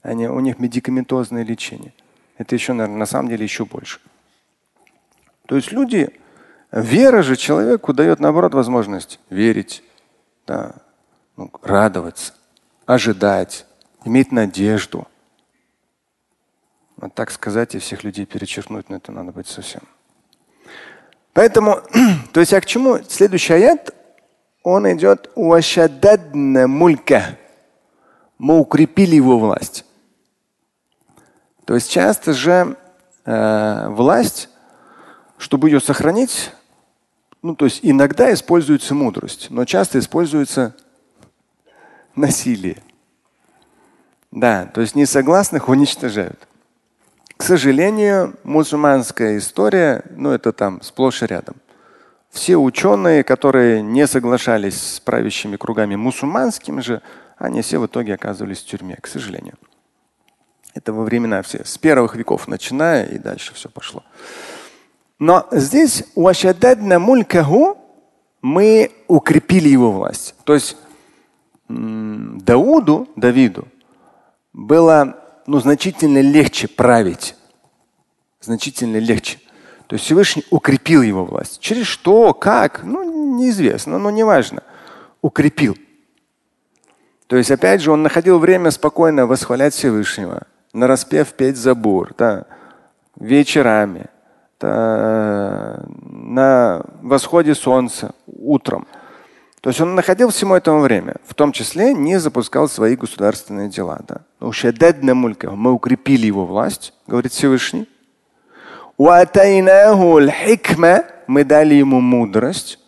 Они, 0.02 0.28
у 0.28 0.40
них 0.40 0.60
медикаментозное 0.60 1.44
лечение. 1.44 1.94
Это 2.38 2.56
еще, 2.56 2.74
наверное, 2.74 3.00
на 3.00 3.06
самом 3.06 3.30
деле 3.30 3.44
еще 3.44 3.66
больше. 3.66 4.00
То 5.46 5.56
есть 5.56 5.72
люди, 5.74 6.14
Вера 6.72 7.24
же 7.24 7.36
человеку 7.36 7.94
дает, 7.94 8.20
наоборот, 8.20 8.54
возможность 8.54 9.20
верить, 9.30 9.84
да, 10.46 10.76
ну, 11.36 11.52
радоваться, 11.64 12.34
ожидать, 12.86 13.66
иметь 14.06 14.32
надежду. 14.32 15.08
Вот 16.98 17.16
так 17.16 17.32
сказать 17.32 17.74
и 17.74 17.80
всех 17.80 18.04
людей 18.04 18.26
перечеркнуть, 18.26 18.90
но 18.90 18.98
это 18.98 19.12
надо 19.12 19.32
быть 19.32 19.48
совсем. 19.48 19.82
Поэтому, 21.34 21.82
то 22.34 22.40
есть, 22.40 22.54
а 22.54 22.62
к 22.62 22.66
чему? 22.66 23.00
Следующий 23.08 23.54
аят, 23.54 23.94
он 24.64 24.92
идет 24.92 25.32
мулька. 26.68 27.38
Мы 28.38 28.60
укрепили 28.60 29.16
его 29.16 29.38
власть. 29.40 29.86
То 31.66 31.76
есть 31.76 31.92
часто 31.92 32.34
же 32.34 32.76
э, 33.26 33.88
власть, 33.90 34.50
чтобы 35.38 35.70
ее 35.70 35.80
сохранить, 35.80 36.52
Ну, 37.42 37.56
то 37.56 37.66
есть 37.66 37.80
иногда 37.84 38.34
используется 38.34 38.94
мудрость, 38.94 39.48
но 39.50 39.64
часто 39.64 40.00
используется 40.00 40.76
насилие. 42.16 42.82
Да, 44.32 44.66
то 44.66 44.82
есть 44.82 44.96
несогласных 44.96 45.70
уничтожают. 45.70 46.49
К 47.40 47.44
сожалению, 47.44 48.36
мусульманская 48.44 49.38
история, 49.38 50.04
ну 50.18 50.32
это 50.32 50.52
там 50.52 50.82
сплошь 50.82 51.24
и 51.24 51.26
рядом. 51.26 51.56
Все 52.30 52.58
ученые, 52.58 53.24
которые 53.24 53.82
не 53.82 54.08
соглашались 54.08 54.96
с 54.96 55.00
правящими 55.00 55.56
кругами 55.56 55.96
мусульманскими 55.96 56.82
же, 56.82 57.02
они 57.38 57.62
все 57.62 57.80
в 57.80 57.86
итоге 57.86 58.16
оказывались 58.16 58.60
в 58.60 58.66
тюрьме, 58.66 58.98
к 59.00 59.08
сожалению. 59.08 59.54
Это 60.76 60.92
во 60.92 61.06
времена 61.06 61.42
все, 61.42 61.64
с 61.64 61.78
первых 61.78 62.18
веков 62.18 62.50
начиная 62.50 63.06
и 63.06 63.18
дальше 63.18 63.54
все 63.56 63.70
пошло. 63.70 64.04
Но 65.18 65.48
здесь 65.54 66.04
мулькаху 67.00 67.78
мы 68.42 68.92
укрепили 69.08 69.70
его 69.70 69.94
власть. 69.94 70.36
То 70.44 70.56
есть 70.56 70.76
Дауду, 71.70 73.08
Давиду, 73.16 73.70
было 74.52 75.16
ну, 75.50 75.60
значительно 75.60 76.22
легче 76.22 76.68
править. 76.68 77.36
Значительно 78.40 78.98
легче. 78.98 79.40
То 79.88 79.96
есть 79.96 80.06
Всевышний 80.06 80.46
укрепил 80.52 81.02
его 81.02 81.26
власть. 81.26 81.60
Через 81.60 81.88
что, 81.88 82.36
как, 82.36 82.84
ну, 82.84 83.36
неизвестно, 83.36 83.98
но 83.98 84.12
неважно. 84.12 84.62
Укрепил. 85.24 85.76
То 87.26 87.36
есть, 87.36 87.50
опять 87.50 87.82
же, 87.82 87.92
он 87.92 88.04
находил 88.04 88.38
время 88.38 88.70
спокойно 88.70 89.26
восхвалять 89.26 89.74
Всевышнего, 89.74 90.44
на 90.72 90.86
распев 90.86 91.34
петь 91.34 91.58
забор, 91.58 92.14
да, 92.16 92.46
вечерами, 93.20 94.06
да, 94.60 95.84
на 95.88 96.86
восходе 97.02 97.56
солнца, 97.56 98.14
утром. 98.28 98.88
То 99.62 99.70
есть 99.70 99.82
он 99.82 99.96
находил 99.96 100.30
всему 100.30 100.56
этому 100.56 100.80
время, 100.80 101.16
в 101.26 101.34
том 101.34 101.52
числе 101.52 101.94
не 101.94 102.18
запускал 102.20 102.70
свои 102.70 102.96
государственные 102.96 103.70
дела. 103.70 104.00
Да. 104.08 104.22
Мы 105.52 105.74
укрепили 105.74 106.28
его 106.28 106.46
власть, 106.46 106.94
говорит 107.08 107.34
Всевышний. 107.34 107.88
Мы 111.28 111.44
дали 111.44 111.76
ему 111.76 112.00
мудрость. 112.00 112.80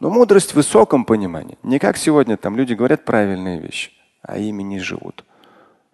Но 0.00 0.10
мудрость 0.10 0.52
в 0.52 0.56
высоком 0.56 1.06
понимании. 1.06 1.56
Не 1.62 1.78
как 1.78 1.96
сегодня 1.96 2.36
там 2.36 2.56
люди 2.56 2.74
говорят 2.74 3.04
правильные 3.04 3.58
вещи, 3.58 3.90
а 4.20 4.36
ими 4.36 4.62
не 4.62 4.78
живут. 4.78 5.24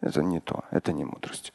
Это 0.00 0.22
не 0.22 0.40
то, 0.40 0.64
это 0.72 0.92
не 0.92 1.04
мудрость. 1.04 1.52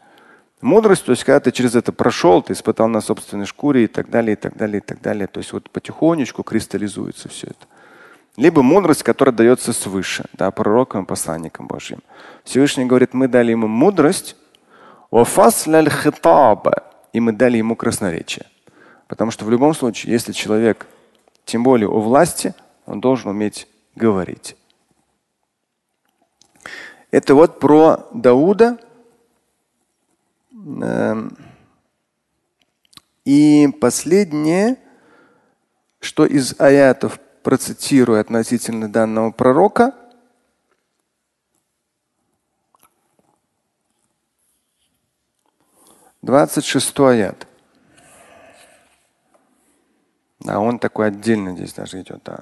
Мудрость, 0.61 1.05
то 1.05 1.11
есть 1.11 1.25
когда 1.25 1.41
ты 1.41 1.51
через 1.51 1.75
это 1.75 1.91
прошел, 1.91 2.41
ты 2.41 2.53
испытал 2.53 2.87
на 2.87 3.01
собственной 3.01 3.45
шкуре 3.45 3.83
и 3.83 3.87
так 3.87 4.09
далее, 4.09 4.33
и 4.33 4.35
так 4.37 4.55
далее, 4.55 4.77
и 4.77 4.81
так 4.81 5.01
далее. 5.01 5.27
То 5.27 5.39
есть 5.39 5.51
вот 5.51 5.69
потихонечку 5.69 6.43
кристаллизуется 6.43 7.27
все 7.27 7.47
это. 7.47 7.65
Либо 8.37 8.61
мудрость, 8.61 9.03
которая 9.03 9.33
дается 9.33 9.71
свыше, 9.71 10.25
да, 10.33 10.51
пророкам 10.51 11.03
и 11.03 11.07
посланникам 11.07 11.67
Божьим. 11.67 11.99
Всевышний 12.43 12.85
говорит, 12.85 13.13
мы 13.13 13.29
дали 13.29 13.51
ему 13.51 13.67
мудрость, 13.67 14.35
и 15.11 17.19
мы 17.19 17.31
дали 17.31 17.57
ему 17.57 17.75
красноречие. 17.77 18.45
Потому 19.07 19.31
что 19.31 19.45
в 19.45 19.49
любом 19.49 19.73
случае, 19.73 20.11
если 20.11 20.33
человек, 20.33 20.87
тем 21.45 21.63
более 21.63 21.87
у 21.87 22.01
власти, 22.01 22.53
он 22.85 22.99
должен 22.99 23.29
уметь 23.29 23.69
говорить. 23.95 24.57
Это 27.11 27.35
вот 27.35 27.59
про 27.59 28.07
Дауда. 28.13 28.77
Эм, 30.51 31.37
и 33.23 33.69
последнее, 33.79 34.75
что 36.01 36.25
из 36.25 36.59
аятов 36.59 37.19
процитирую 37.45 38.19
относительно 38.19 38.91
данного 38.91 39.31
пророка– 39.31 39.93
26 46.25 46.99
аят. 47.01 47.47
А 50.47 50.59
он 50.59 50.79
такой 50.79 51.07
отдельно 51.07 51.55
здесь 51.55 51.73
даже 51.73 52.01
идет. 52.01 52.21
Да. 52.25 52.39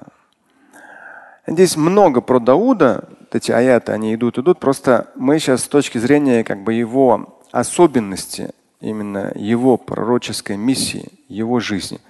Здесь 1.46 1.76
много 1.76 2.22
про 2.22 2.40
Дауда, 2.40 3.10
эти 3.30 3.52
аяты, 3.52 3.92
они 3.92 4.14
идут, 4.14 4.38
идут. 4.38 4.58
Просто 4.58 5.10
мы 5.16 5.38
сейчас 5.38 5.64
с 5.64 5.68
точки 5.68 5.98
зрения 5.98 6.44
как 6.44 6.64
бы 6.64 6.72
его 6.72 7.42
особенности, 7.52 8.52
именно 8.80 9.32
его 9.34 9.76
пророческой 9.76 10.56
миссии, 10.56 11.12
его 11.28 11.60
жизни, 11.60 12.00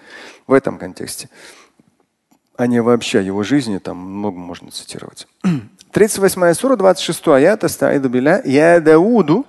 в 0.46 0.52
этом 0.52 0.78
контексте, 0.78 1.28
а 2.58 2.67
не 2.67 2.82
вообще 2.82 3.23
его 3.23 3.43
жизни, 3.43 3.77
там 3.77 3.97
много 3.97 4.38
можно 4.38 4.71
цитировать. 4.71 5.27
38 5.91 6.53
сура, 6.53 6.75
26 6.75 7.27
аят, 7.29 7.63
Я 8.45 8.79
Дауду, 8.79 9.45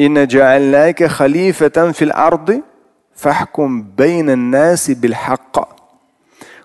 إن 0.00 0.26
جعلناك 0.26 1.04
خليفة 1.04 1.92
في 1.92 2.02
الأرض 2.04 2.62
فاحكم 3.14 3.82
بين 3.82 4.30
الناس 4.30 4.90
بالحق 4.90 5.76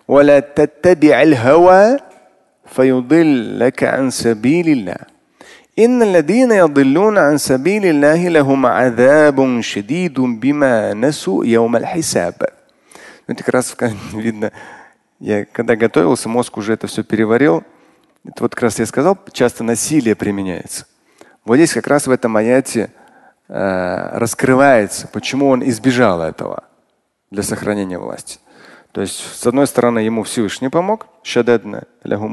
ولا 0.07 0.39
تتبع 0.39 1.21
الهوى 1.21 1.97
فيضلك 2.65 3.83
عن 3.83 4.09
سبيل 4.09 4.69
الله 4.69 4.97
إن 5.79 6.01
الذين 6.01 6.51
يضلون 6.51 7.17
عن 7.17 7.37
سبيل 7.37 7.85
الله 7.85 8.27
لهم 8.27 8.65
عذاب 8.65 9.61
شديد 9.61 10.19
بما 10.19 10.93
نسوا 10.93 11.45
يوم 11.45 11.75
الحساب. 11.75 12.33
Это 13.27 13.43
как 13.43 13.55
раз 13.55 13.75
видно, 14.13 14.53
я 15.22 15.44
когда 15.44 15.76
готовился, 15.76 16.28
мозг 16.28 16.56
уже 16.56 16.74
это 16.74 16.86
все 16.86 17.02
переварил. 17.02 17.64
Это 18.24 18.42
вот 18.42 18.54
как 18.54 18.64
раз 18.64 18.78
я 18.78 18.86
сказал, 18.86 19.18
часто 19.32 19.64
насилие 19.64 20.14
применяется. 20.14 20.86
Вот 21.44 21.56
здесь 21.56 21.72
как 21.72 21.86
раз 21.86 22.06
в 22.06 22.10
этом 22.10 22.36
аяте 22.36 22.90
Э, 23.54 24.16
раскрывается, 24.16 25.08
почему 25.08 25.48
он 25.48 25.62
избежал 25.68 26.22
этого 26.22 26.64
для 27.30 27.42
сохранения 27.42 27.98
власти. 27.98 28.38
То 28.92 29.02
есть, 29.02 29.20
с 29.20 29.46
одной 29.46 29.66
стороны, 29.66 29.98
ему 29.98 30.22
Всевышний 30.22 30.70
помог, 30.70 31.06
шададна 31.22 31.84
лягу 32.02 32.30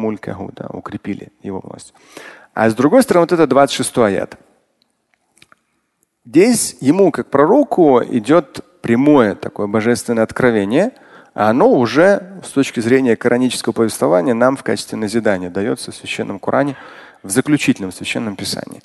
да, 0.56 0.68
укрепили 0.70 1.34
его 1.44 1.60
власть. 1.62 1.94
А 2.54 2.70
с 2.70 2.74
другой 2.74 3.04
стороны, 3.04 3.24
вот 3.24 3.34
это 3.34 3.48
26 3.48 3.98
аят. 3.98 4.38
Здесь 6.24 6.78
ему, 6.80 7.12
как 7.12 7.30
пророку, 7.30 8.02
идет 8.02 8.62
прямое 8.82 9.36
такое 9.36 9.68
божественное 9.68 10.24
откровение, 10.24 10.94
а 11.40 11.52
оно 11.52 11.72
уже 11.72 12.22
с 12.44 12.50
точки 12.50 12.82
зрения 12.82 13.16
коранического 13.16 13.72
повествования 13.72 14.34
нам 14.34 14.58
в 14.58 14.64
качестве 14.64 14.98
назидания 14.98 15.50
дается 15.50 15.94
в 15.94 15.96
Священном 15.96 16.38
Коране, 16.38 16.76
в 17.24 17.30
заключительном 17.30 17.94
Священном 17.94 18.36
Писании. 18.36 18.82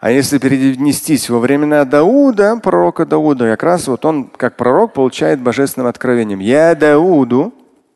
А 0.00 0.10
если 0.10 0.38
перенестись 0.38 1.30
во 1.30 1.38
времена 1.38 1.84
Дауда, 1.84 2.56
пророка 2.56 3.06
Дауда, 3.06 3.48
как 3.50 3.62
раз 3.62 3.86
вот 3.86 4.04
он 4.04 4.24
как 4.24 4.56
пророк 4.56 4.94
получает 4.94 5.40
божественным 5.40 5.86
откровением. 5.86 6.40
Я 6.40 6.74
Дауду, 6.74 7.54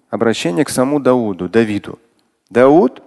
обращение 0.09 0.65
к 0.65 0.69
самому 0.69 1.01
Дауду, 1.01 1.49
Давиду. 1.49 1.99
Дауд, 2.49 3.03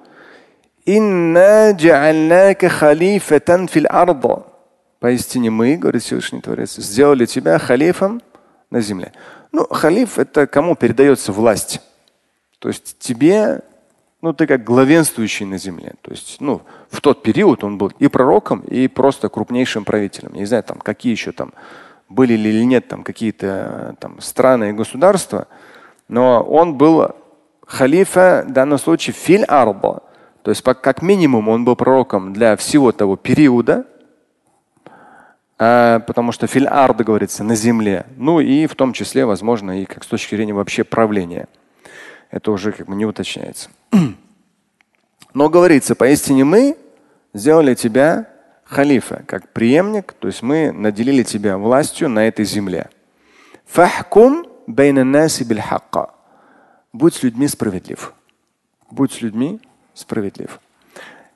инна 0.84 1.72
джа'альнака 1.72 2.68
халифатан 2.68 3.70
фил 3.70 3.86
арда. 3.88 4.44
Поистине 5.00 5.50
мы, 5.50 5.78
говорит 5.78 6.04
Всевышний 6.04 6.42
Творец, 6.42 6.76
сделали 6.76 7.26
тебя 7.26 7.58
халифом 7.58 8.22
на 8.70 8.82
земле. 8.82 9.14
Ну, 9.56 9.66
халиф 9.70 10.20
это 10.20 10.48
кому 10.48 10.76
передается 10.76 11.32
власть. 11.32 11.80
То 12.60 12.68
есть 12.68 13.00
тебе 13.00 13.62
ну, 14.22 14.34
ты 14.34 14.48
как 14.48 14.66
главенствующий 14.66 15.46
на 15.46 15.58
земле. 15.58 15.94
То 16.02 16.12
есть, 16.12 16.42
ну, 16.42 16.62
в 16.90 17.00
тот 17.00 17.24
период 17.24 17.64
он 17.64 17.78
был 17.78 17.94
и 18.00 18.10
пророком, 18.10 18.60
и 18.62 18.90
просто 18.90 19.30
крупнейшим 19.30 19.86
правителем. 19.86 20.34
не 20.34 20.46
знаю, 20.46 20.64
там, 20.64 20.80
какие 20.80 21.14
еще 21.14 21.32
там 21.32 21.54
были 22.10 22.34
ли 22.34 22.50
или 22.50 22.66
нет 22.66 22.90
там 22.90 23.04
какие-то 23.04 23.96
там 24.02 24.20
страны 24.20 24.72
и 24.72 24.74
государства, 24.74 25.48
но 26.10 26.44
он 26.44 26.76
был 26.76 27.12
халифа 27.66 28.44
в 28.46 28.52
данном 28.52 28.78
случае 28.78 29.14
филь 29.14 29.46
арба. 29.48 30.02
То 30.42 30.52
есть, 30.52 30.64
как 30.64 31.02
минимум, 31.02 31.48
он 31.48 31.64
был 31.64 31.78
пророком 31.78 32.34
для 32.34 32.58
всего 32.58 32.92
того 32.92 33.16
периода, 33.16 33.86
потому 35.58 36.32
что 36.32 36.48
филь 36.48 36.68
арда 36.68 37.04
говорится 37.04 37.44
на 37.44 37.56
земле. 37.56 38.06
Ну 38.18 38.40
и 38.40 38.68
в 38.68 38.76
том 38.76 38.94
числе, 38.94 39.26
возможно, 39.26 39.82
и 39.82 39.86
как 39.86 40.04
с 40.04 40.08
точки 40.08 40.36
зрения 40.36 40.54
вообще 40.54 40.84
правления. 40.84 41.48
Это 42.32 42.52
уже 42.52 42.72
как 42.72 42.88
бы 42.88 42.96
не 42.96 43.06
уточняется. 43.06 43.70
Но 45.34 45.50
говорится, 45.50 45.96
поистине 45.96 46.44
мы 46.44 46.78
сделали 47.34 47.76
тебя 47.76 48.28
халифа, 48.66 49.24
как 49.28 49.50
преемник, 49.50 50.14
то 50.14 50.28
есть 50.28 50.42
мы 50.42 50.72
наделили 50.72 51.24
тебя 51.24 51.58
властью 51.58 52.10
на 52.10 52.28
этой 52.28 52.46
земле. 52.46 52.90
Фахкум 53.66 54.48
Будь 56.94 57.14
с 57.14 57.24
людьми 57.24 57.48
справедлив. 57.48 58.14
Будь 58.90 59.12
с 59.12 59.22
людьми 59.22 59.60
справедлив. 59.94 60.60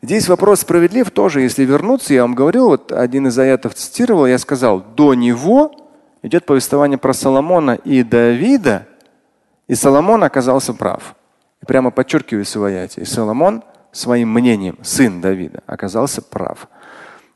Здесь 0.01 0.29
вопрос 0.29 0.61
справедлив 0.61 1.11
тоже, 1.11 1.41
если 1.41 1.65
вернуться, 1.65 2.13
я 2.13 2.21
вам 2.21 2.33
говорил, 2.33 2.67
вот 2.69 2.91
один 2.91 3.27
из 3.27 3.37
аятов 3.37 3.73
цитировал, 3.73 4.25
я 4.27 4.37
сказал, 4.37 4.79
до 4.79 5.13
него 5.13 5.71
идет 6.21 6.45
повествование 6.45 6.97
про 6.97 7.13
Соломона 7.13 7.71
и 7.71 8.03
Давида, 8.03 8.87
И 9.67 9.75
Соломон 9.75 10.23
оказался 10.23 10.73
прав. 10.73 11.15
Прямо 11.67 11.91
подчеркивается 11.91 12.59
в 12.59 12.63
аяте. 12.63 13.01
И 13.01 13.05
Соломон 13.05 13.63
своим 13.91 14.33
мнением, 14.33 14.77
сын 14.81 15.19
Давида, 15.21 15.63
оказался 15.67 16.21
прав. 16.21 16.67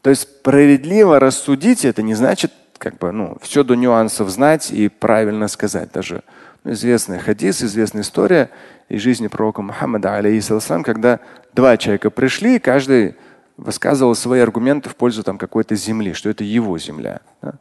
То 0.02 0.10
есть 0.10 0.24
справедливо 0.24 1.20
рассудить 1.20 1.86
это 1.86 2.02
не 2.02 2.14
значит 2.14 2.52
как 2.78 2.98
бы, 2.98 3.12
ну, 3.12 3.38
все 3.42 3.64
до 3.64 3.76
нюансов 3.76 4.30
знать 4.30 4.72
и 4.72 4.90
правильно 4.90 5.48
сказать. 5.48 5.92
Даже 5.94 6.24
известный 6.66 7.20
хадис, 7.20 7.64
известная 7.64 8.02
история 8.02 8.50
из 8.90 9.02
жизни 9.02 9.28
пророка 9.28 9.62
Мухаммада, 9.62 10.16
алейхиссалам, 10.16 10.84
когда 10.84 11.20
два 11.54 11.78
человека 11.78 12.10
пришли, 12.10 12.56
и 12.56 12.60
каждый 12.60 13.16
высказывал 13.58 14.16
свои 14.16 14.42
аргументы 14.42 14.90
в 14.90 14.96
пользу 14.96 15.24
там, 15.24 15.38
какой-то 15.38 15.76
земли, 15.76 16.14
что 16.14 16.30
это 16.30 16.44
его 16.44 16.78
земля. 16.78 17.22
Да? 17.42 17.54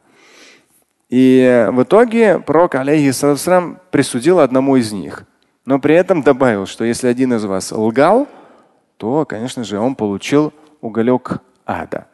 И 1.09 1.69
в 1.71 1.83
итоге 1.83 2.39
пророк, 2.39 2.75
алейхиссалам, 2.75 3.79
присудил 3.91 4.39
одному 4.39 4.77
из 4.77 4.91
них. 4.91 5.25
Но 5.65 5.79
при 5.79 5.95
этом 5.95 6.23
добавил, 6.23 6.65
что 6.65 6.83
если 6.83 7.07
один 7.07 7.33
из 7.33 7.45
вас 7.45 7.71
лгал, 7.71 8.27
то, 8.97 9.25
конечно 9.25 9.63
же, 9.63 9.79
он 9.79 9.95
получил 9.95 10.53
уголек 10.81 11.39
ада. 11.65 12.07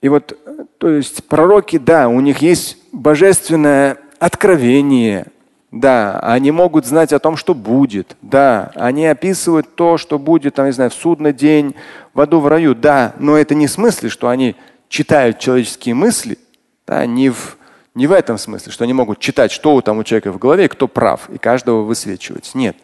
И 0.00 0.08
вот, 0.08 0.36
то 0.78 0.88
есть 0.88 1.24
пророки, 1.28 1.78
да, 1.78 2.08
у 2.08 2.20
них 2.20 2.38
есть 2.38 2.78
божественное 2.90 3.98
откровение, 4.18 5.26
да, 5.72 6.18
они 6.20 6.50
могут 6.50 6.86
знать 6.86 7.12
о 7.12 7.18
том, 7.18 7.36
что 7.36 7.54
будет, 7.54 8.16
да, 8.22 8.72
они 8.74 9.06
описывают 9.06 9.74
то, 9.76 9.98
что 9.98 10.18
будет, 10.18 10.54
там, 10.54 10.66
не 10.66 10.72
знаю, 10.72 10.90
в 10.90 10.94
судный 10.94 11.32
день, 11.32 11.74
в 12.12 12.20
аду, 12.20 12.40
в 12.40 12.48
раю, 12.48 12.74
да, 12.74 13.14
но 13.18 13.36
это 13.36 13.54
не 13.54 13.66
в 13.66 13.70
смысле, 13.70 14.08
что 14.08 14.28
они 14.28 14.56
читают 14.88 15.38
человеческие 15.38 15.94
мысли, 15.94 16.38
да, 16.86 17.06
не 17.06 17.30
в, 17.30 17.56
не 17.94 18.08
в 18.08 18.12
этом 18.12 18.36
смысле, 18.36 18.72
что 18.72 18.84
они 18.84 18.92
могут 18.92 19.20
читать, 19.20 19.52
что 19.52 19.80
там 19.80 19.98
у 19.98 20.04
человека 20.04 20.32
в 20.32 20.38
голове, 20.38 20.68
кто 20.68 20.88
прав, 20.88 21.30
и 21.30 21.38
каждого 21.38 21.82
высвечивать. 21.82 22.50
Нет. 22.54 22.76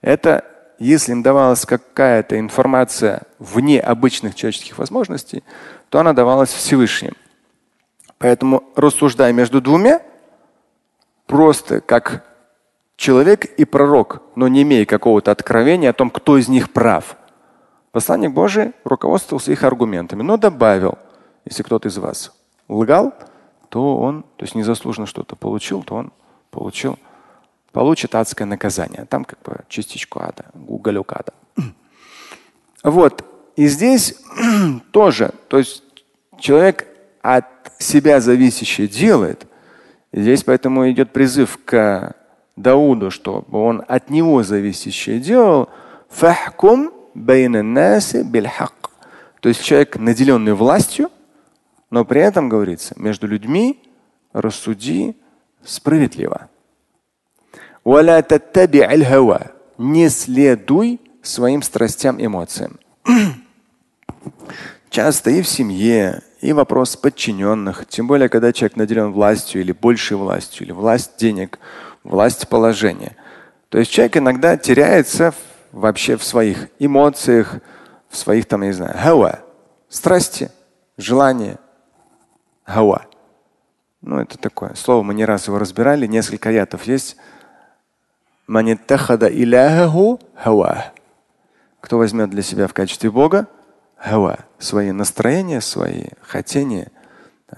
Это 0.00 0.44
если 0.78 1.12
им 1.12 1.22
давалась 1.22 1.64
какая-то 1.64 2.38
информация 2.38 3.22
вне 3.38 3.80
обычных 3.80 4.34
человеческих 4.34 4.78
возможностей, 4.78 5.44
то 5.90 6.00
она 6.00 6.12
давалась 6.12 6.50
Всевышним. 6.50 7.14
Поэтому 8.18 8.64
рассуждая 8.74 9.32
между 9.32 9.60
двумя, 9.60 10.02
просто 11.32 11.80
как 11.80 12.26
человек 12.96 13.46
и 13.46 13.64
пророк, 13.64 14.20
но 14.34 14.48
не 14.48 14.62
имея 14.64 14.84
какого-то 14.84 15.30
откровения 15.30 15.88
о 15.88 15.94
том, 15.94 16.10
кто 16.10 16.36
из 16.36 16.48
них 16.48 16.70
прав. 16.74 17.16
Посланник 17.90 18.32
Божий 18.32 18.72
руководствовался 18.84 19.50
их 19.50 19.64
аргументами, 19.64 20.20
но 20.20 20.36
добавил, 20.36 20.98
если 21.46 21.62
кто-то 21.62 21.88
из 21.88 21.96
вас 21.96 22.32
лгал, 22.68 23.14
то 23.70 23.96
он, 23.96 24.24
то 24.36 24.44
есть 24.44 24.54
незаслуженно 24.54 25.06
что-то 25.06 25.34
получил, 25.34 25.82
то 25.82 25.94
он 25.94 26.12
получил 26.50 26.98
получит 27.72 28.14
адское 28.14 28.46
наказание. 28.46 29.06
Там 29.06 29.24
как 29.24 29.40
бы 29.40 29.60
частичку 29.68 30.20
ада, 30.20 30.44
уголек 30.68 31.12
ада. 31.12 31.32
Вот. 32.84 33.24
И 33.56 33.68
здесь 33.68 34.16
тоже, 34.90 35.32
то 35.48 35.56
есть 35.56 35.82
человек 36.38 36.86
от 37.22 37.46
себя 37.78 38.20
зависящее 38.20 38.86
делает. 38.86 39.46
Здесь 40.12 40.44
поэтому 40.44 40.90
идет 40.90 41.12
призыв 41.12 41.58
к 41.64 42.14
Дауду, 42.56 43.10
чтобы 43.10 43.58
он 43.58 43.82
от 43.88 44.10
него 44.10 44.42
зависящее 44.42 45.20
делал. 45.20 45.70
Фахкум 46.10 46.92
То 49.40 49.48
есть 49.48 49.64
человек, 49.64 49.96
наделенный 49.96 50.54
властью, 50.54 51.10
но 51.90 52.04
при 52.04 52.20
этом 52.20 52.48
говорится, 52.48 52.94
между 52.96 53.26
людьми 53.26 53.82
рассуди 54.32 55.16
справедливо. 55.64 56.48
Не 59.78 60.08
следуй 60.08 61.00
своим 61.22 61.62
страстям, 61.62 62.24
эмоциям. 62.24 62.78
Часто 64.90 65.30
и 65.30 65.42
в 65.42 65.48
семье, 65.48 66.22
и 66.42 66.52
вопрос 66.52 66.96
подчиненных, 66.96 67.86
тем 67.86 68.08
более, 68.08 68.28
когда 68.28 68.52
человек 68.52 68.76
наделен 68.76 69.12
властью 69.12 69.60
или 69.60 69.70
большей 69.70 70.16
властью, 70.16 70.66
или 70.66 70.72
власть 70.72 71.16
денег, 71.16 71.60
власть 72.02 72.48
положения. 72.48 73.16
То 73.68 73.78
есть 73.78 73.92
человек 73.92 74.16
иногда 74.16 74.56
теряется 74.56 75.34
вообще 75.70 76.16
в 76.16 76.24
своих 76.24 76.68
эмоциях, 76.80 77.54
в 78.08 78.16
своих 78.16 78.46
там, 78.46 78.62
я 78.62 78.68
не 78.68 78.72
знаю, 78.72 78.98
хава, 78.98 79.38
страсти, 79.88 80.50
желания, 80.98 81.60
хава. 82.64 83.06
Ну, 84.00 84.18
это 84.18 84.36
такое 84.36 84.74
слово, 84.74 85.04
мы 85.04 85.14
не 85.14 85.24
раз 85.24 85.46
его 85.46 85.60
разбирали, 85.60 86.08
несколько 86.08 86.48
аятов 86.48 86.88
есть 86.88 87.16
кто 91.80 91.98
возьмет 91.98 92.30
для 92.30 92.42
себя 92.42 92.66
в 92.66 92.74
качестве 92.74 93.12
Бога 93.12 93.46
хава, 94.02 94.44
свои 94.58 94.90
настроения, 94.90 95.60
свои 95.60 96.06
хотения, 96.22 96.90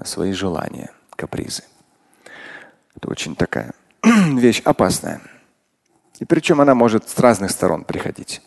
свои 0.05 0.33
желания, 0.33 0.91
капризы. 1.17 1.65
Это 2.95 3.09
очень 3.09 3.35
такая 3.35 3.73
вещь 4.03 4.61
опасная. 4.65 5.21
И 6.21 6.25
причем 6.25 6.61
она 6.61 6.75
может 6.75 7.09
с 7.09 7.19
разных 7.19 7.51
сторон 7.51 7.85
приходить. 7.85 8.43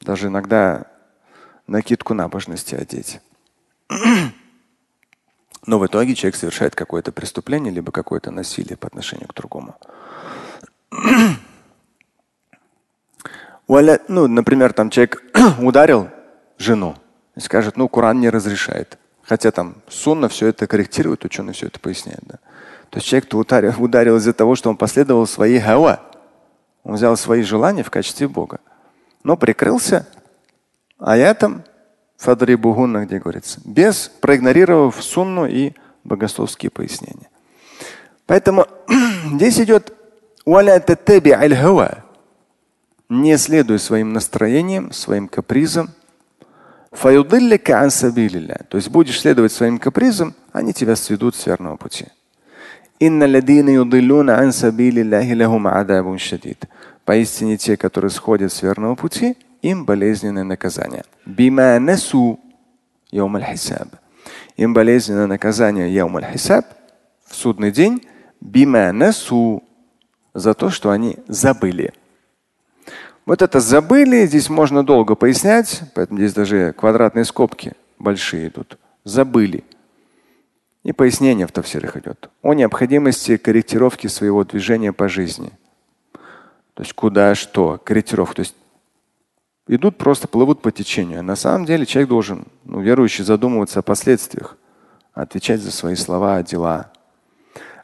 Даже 0.00 0.28
иногда 0.28 0.86
накидку 1.66 2.14
набожности 2.14 2.74
одеть. 2.74 3.20
Но 5.66 5.78
в 5.78 5.86
итоге 5.86 6.14
человек 6.14 6.36
совершает 6.36 6.74
какое-то 6.74 7.10
преступление, 7.12 7.72
либо 7.72 7.90
какое-то 7.90 8.30
насилие 8.30 8.76
по 8.76 8.86
отношению 8.86 9.28
к 9.28 9.34
другому. 9.34 9.76
Ну, 14.08 14.26
например, 14.26 14.72
там 14.72 14.90
человек 14.90 15.22
ударил 15.60 16.10
жену 16.60 16.96
и 17.36 17.40
скажет, 17.40 17.76
ну, 17.76 17.88
Коран 17.88 18.20
не 18.20 18.30
разрешает. 18.30 18.98
Хотя 19.22 19.50
там 19.50 19.76
сунна 19.88 20.28
все 20.28 20.48
это 20.48 20.66
корректирует, 20.66 21.24
ученые 21.24 21.54
все 21.54 21.66
это 21.66 21.80
поясняют. 21.80 22.22
Да? 22.24 22.38
То 22.90 22.98
есть 22.98 23.06
человек-то 23.06 23.38
ударил, 23.38 23.74
ударил 23.78 24.16
из-за 24.16 24.32
того, 24.32 24.54
что 24.54 24.70
он 24.70 24.76
последовал 24.76 25.26
своей 25.26 25.58
хава. 25.58 26.00
Он 26.82 26.94
взял 26.94 27.16
свои 27.16 27.42
желания 27.42 27.82
в 27.82 27.90
качестве 27.90 28.28
Бога. 28.28 28.60
Но 29.22 29.36
прикрылся 29.36 30.06
аятом 30.98 31.64
Фадрибугунна, 32.18 33.06
где 33.06 33.18
говорится, 33.18 33.60
без 33.64 34.08
проигнорировав 34.08 35.02
сунну 35.02 35.46
и 35.46 35.72
богословские 36.04 36.70
пояснения. 36.70 37.28
Поэтому 38.26 38.66
здесь 39.32 39.58
идет 39.60 39.92
не 43.10 43.36
следуй 43.36 43.78
своим 43.78 44.12
настроениям, 44.12 44.92
своим 44.92 45.28
капризам. 45.28 45.90
То 48.68 48.76
есть 48.76 48.90
будешь 48.90 49.20
следовать 49.20 49.52
своим 49.52 49.78
капризам, 49.78 50.34
они 50.52 50.72
тебя 50.72 50.96
сведут 50.96 51.36
с 51.36 51.46
верного 51.46 51.76
пути. 51.76 52.06
Поистине 57.04 57.56
те, 57.56 57.76
которые 57.76 58.10
сходят 58.10 58.52
с 58.52 58.62
верного 58.62 58.94
пути, 58.94 59.36
им 59.62 59.84
болезненное 59.84 60.44
наказание. 60.44 61.04
Им 64.56 64.74
болезненное 64.74 65.26
наказание 65.26 65.92
яум 65.94 66.20
хисаб 66.22 66.66
в 67.26 67.34
судный 67.34 67.70
день. 67.70 68.06
Бима 68.40 68.92
насу 68.92 69.62
за 70.34 70.54
то, 70.54 70.70
что 70.70 70.90
они 70.90 71.16
забыли. 71.28 71.92
Вот 73.30 73.42
это 73.42 73.60
забыли, 73.60 74.26
здесь 74.26 74.50
можно 74.50 74.84
долго 74.84 75.14
пояснять, 75.14 75.82
поэтому 75.94 76.18
здесь 76.18 76.32
даже 76.32 76.72
квадратные 76.72 77.24
скобки 77.24 77.74
большие 77.96 78.48
идут. 78.48 78.76
Забыли. 79.04 79.62
И 80.82 80.90
пояснение 80.90 81.46
в 81.46 81.52
тавсирах 81.52 81.96
идет. 81.96 82.28
О 82.42 82.54
необходимости 82.54 83.36
корректировки 83.36 84.08
своего 84.08 84.42
движения 84.42 84.92
по 84.92 85.08
жизни. 85.08 85.52
То 86.74 86.82
есть 86.82 86.92
куда, 86.94 87.36
что, 87.36 87.80
корректировка. 87.84 88.34
То 88.34 88.40
есть 88.40 88.56
идут 89.68 89.96
просто 89.96 90.26
плывут 90.26 90.60
по 90.60 90.72
течению. 90.72 91.20
А 91.20 91.22
на 91.22 91.36
самом 91.36 91.66
деле 91.66 91.86
человек 91.86 92.08
должен, 92.08 92.46
ну, 92.64 92.80
верующий, 92.80 93.22
задумываться 93.22 93.78
о 93.78 93.82
последствиях, 93.82 94.56
отвечать 95.14 95.60
за 95.60 95.70
свои 95.70 95.94
слова, 95.94 96.42
дела 96.42 96.90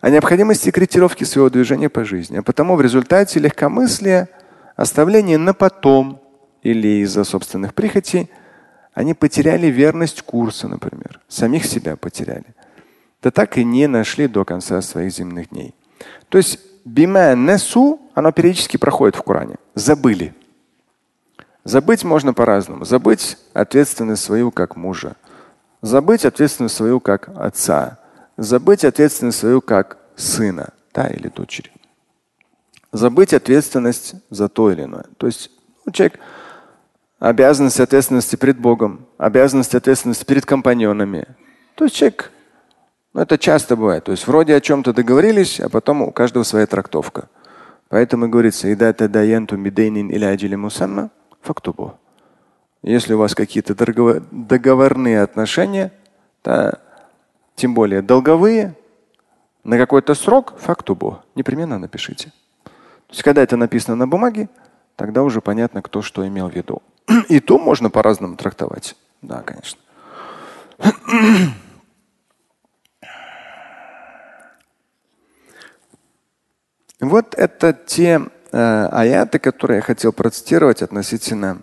о 0.01 0.11
необходимости 0.11 0.73
корректировки 0.73 1.23
своего 1.23 1.51
движения 1.51 1.89
по 1.89 2.05
жизни. 2.05 2.39
А 2.39 2.43
потому 2.43 2.75
в 2.75 2.81
результате 2.81 3.39
легкомыслия, 3.39 4.29
оставления 4.77 5.39
на 5.39 5.55
потом 5.55 6.21
или 6.63 7.03
из-за 7.03 7.25
собственных 7.25 7.75
прихотей, 7.75 8.31
они 8.95 9.15
потеряли 9.15 9.67
верность 9.67 10.23
курса, 10.23 10.69
например. 10.69 11.21
Самих 11.29 11.67
себя 11.67 11.97
потеряли. 11.97 12.55
Да 13.23 13.31
так 13.31 13.59
и 13.59 13.65
не 13.65 13.89
нашли 13.89 14.29
до 14.29 14.45
конца 14.45 14.81
своих 14.83 15.13
земных 15.13 15.51
дней. 15.51 15.75
То 16.29 16.39
есть 16.39 16.61
бима 16.85 17.35
несу, 17.35 18.01
оно 18.15 18.33
периодически 18.33 18.77
проходит 18.77 19.17
в 19.17 19.23
Коране. 19.23 19.57
Забыли. 19.75 20.35
Забыть 21.65 22.05
можно 22.05 22.33
по-разному. 22.33 22.85
Забыть 22.85 23.39
ответственность 23.53 24.23
свою 24.23 24.51
как 24.51 24.77
мужа. 24.77 25.17
Забыть 25.83 26.25
ответственность 26.25 26.77
свою 26.77 27.01
как 27.01 27.29
отца 27.37 27.99
забыть 28.37 28.85
ответственность 28.85 29.39
свою 29.39 29.61
как 29.61 29.99
сына 30.17 30.71
да, 30.95 31.07
или 31.09 31.29
дочери. 31.29 31.71
Забыть 32.97 33.35
ответственность 33.35 34.15
за 34.31 34.49
то 34.49 34.71
или 34.71 34.83
иное. 34.83 35.07
То 35.17 35.27
есть 35.27 35.51
ну, 35.85 35.93
человек 35.93 36.19
обязанность 37.19 37.81
ответственности 37.81 38.37
перед 38.37 38.59
Богом, 38.59 39.07
обязанность 39.19 39.75
ответственности 39.75 40.25
перед 40.25 40.45
компаньонами. 40.45 41.27
То 41.75 41.85
есть 41.85 41.97
человек, 41.97 42.33
ну 43.15 43.21
это 43.21 43.39
часто 43.39 43.77
бывает. 43.77 44.05
То 44.05 44.13
есть 44.13 44.27
вроде 44.27 44.55
о 44.55 44.61
чем-то 44.61 44.93
договорились, 44.93 45.61
а 45.61 45.69
потом 45.69 46.03
у 46.03 46.13
каждого 46.13 46.43
своя 46.43 46.67
трактовка. 46.67 47.29
Поэтому 47.89 48.29
говорится, 48.29 48.69
или 50.43 50.57
мусамма 50.57 51.11
фактубу. 51.41 51.99
Если 52.83 53.15
у 53.15 53.19
вас 53.19 53.35
какие-то 53.35 53.75
договорные 53.75 55.23
отношения, 55.23 55.93
да, 56.45 56.79
тем 57.55 57.75
более 57.75 58.03
долговые, 58.03 58.75
на 59.65 59.79
какой-то 59.79 60.15
срок 60.15 60.55
фактубу 60.59 61.19
непременно 61.35 61.79
напишите. 61.79 62.33
То 63.09 63.13
есть, 63.13 63.23
когда 63.23 63.43
это 63.43 63.57
написано 63.57 63.97
на 63.97 64.09
бумаге, 64.09 64.49
тогда 64.97 65.23
уже 65.23 65.41
понятно, 65.41 65.83
кто 65.83 66.03
что 66.03 66.27
имел 66.27 66.49
в 66.49 66.55
виду. 66.55 66.83
И 67.29 67.41
то 67.41 67.59
можно 67.59 67.91
по-разному 67.91 68.37
трактовать. 68.37 68.97
Да, 69.23 69.43
конечно. 69.43 69.81
Вот 76.99 77.35
это 77.35 77.75
те 77.75 78.23
э, 78.53 78.87
аяты, 78.91 79.39
которые 79.39 79.77
я 79.77 79.83
хотел 79.83 80.15
процитировать 80.15 80.81
относительно 80.81 81.61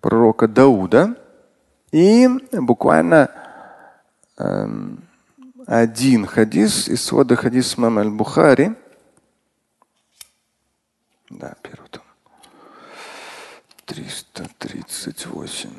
пророка 0.00 0.48
Дауда. 0.48 1.14
И 1.92 2.28
буквально 2.52 3.30
э, 4.36 4.66
один 5.66 6.26
хадис 6.26 6.88
из 6.88 7.04
свода 7.04 7.36
хадис 7.36 7.78
мама 7.78 8.00
аль-Бухари. 8.00 8.74
Да, 11.30 11.54
первый 11.62 11.88
том. 11.88 12.02
338. 13.86 15.70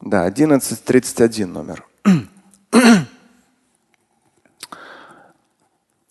Да, 0.00 0.24
1131 0.26 1.52
номер. 1.52 1.86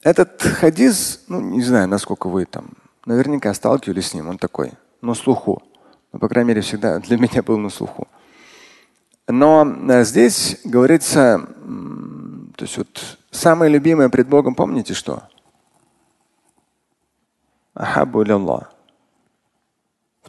Этот 0.01 0.41
хадис, 0.41 1.23
ну 1.27 1.39
не 1.41 1.61
знаю, 1.61 1.87
насколько 1.87 2.27
вы 2.27 2.45
там, 2.45 2.71
наверняка 3.05 3.53
сталкивались 3.53 4.07
с 4.09 4.13
ним, 4.13 4.29
он 4.29 4.37
такой, 4.37 4.73
на 5.01 5.13
слуху. 5.13 5.61
Ну, 6.11 6.19
по 6.19 6.27
крайней 6.29 6.49
мере, 6.49 6.61
всегда 6.61 6.99
для 6.99 7.17
меня 7.17 7.43
был 7.43 7.57
на 7.57 7.69
слуху. 7.69 8.07
Но 9.27 9.65
э, 9.65 10.03
здесь 10.03 10.59
говорится, 10.63 11.47
то 12.55 12.63
есть 12.65 12.77
вот 12.77 13.17
самое 13.31 13.71
любимое 13.71 14.09
пред 14.09 14.27
Богом, 14.27 14.55
помните 14.55 14.93
что? 14.93 15.23
Ахабу. 17.73 18.23
В 18.23 18.69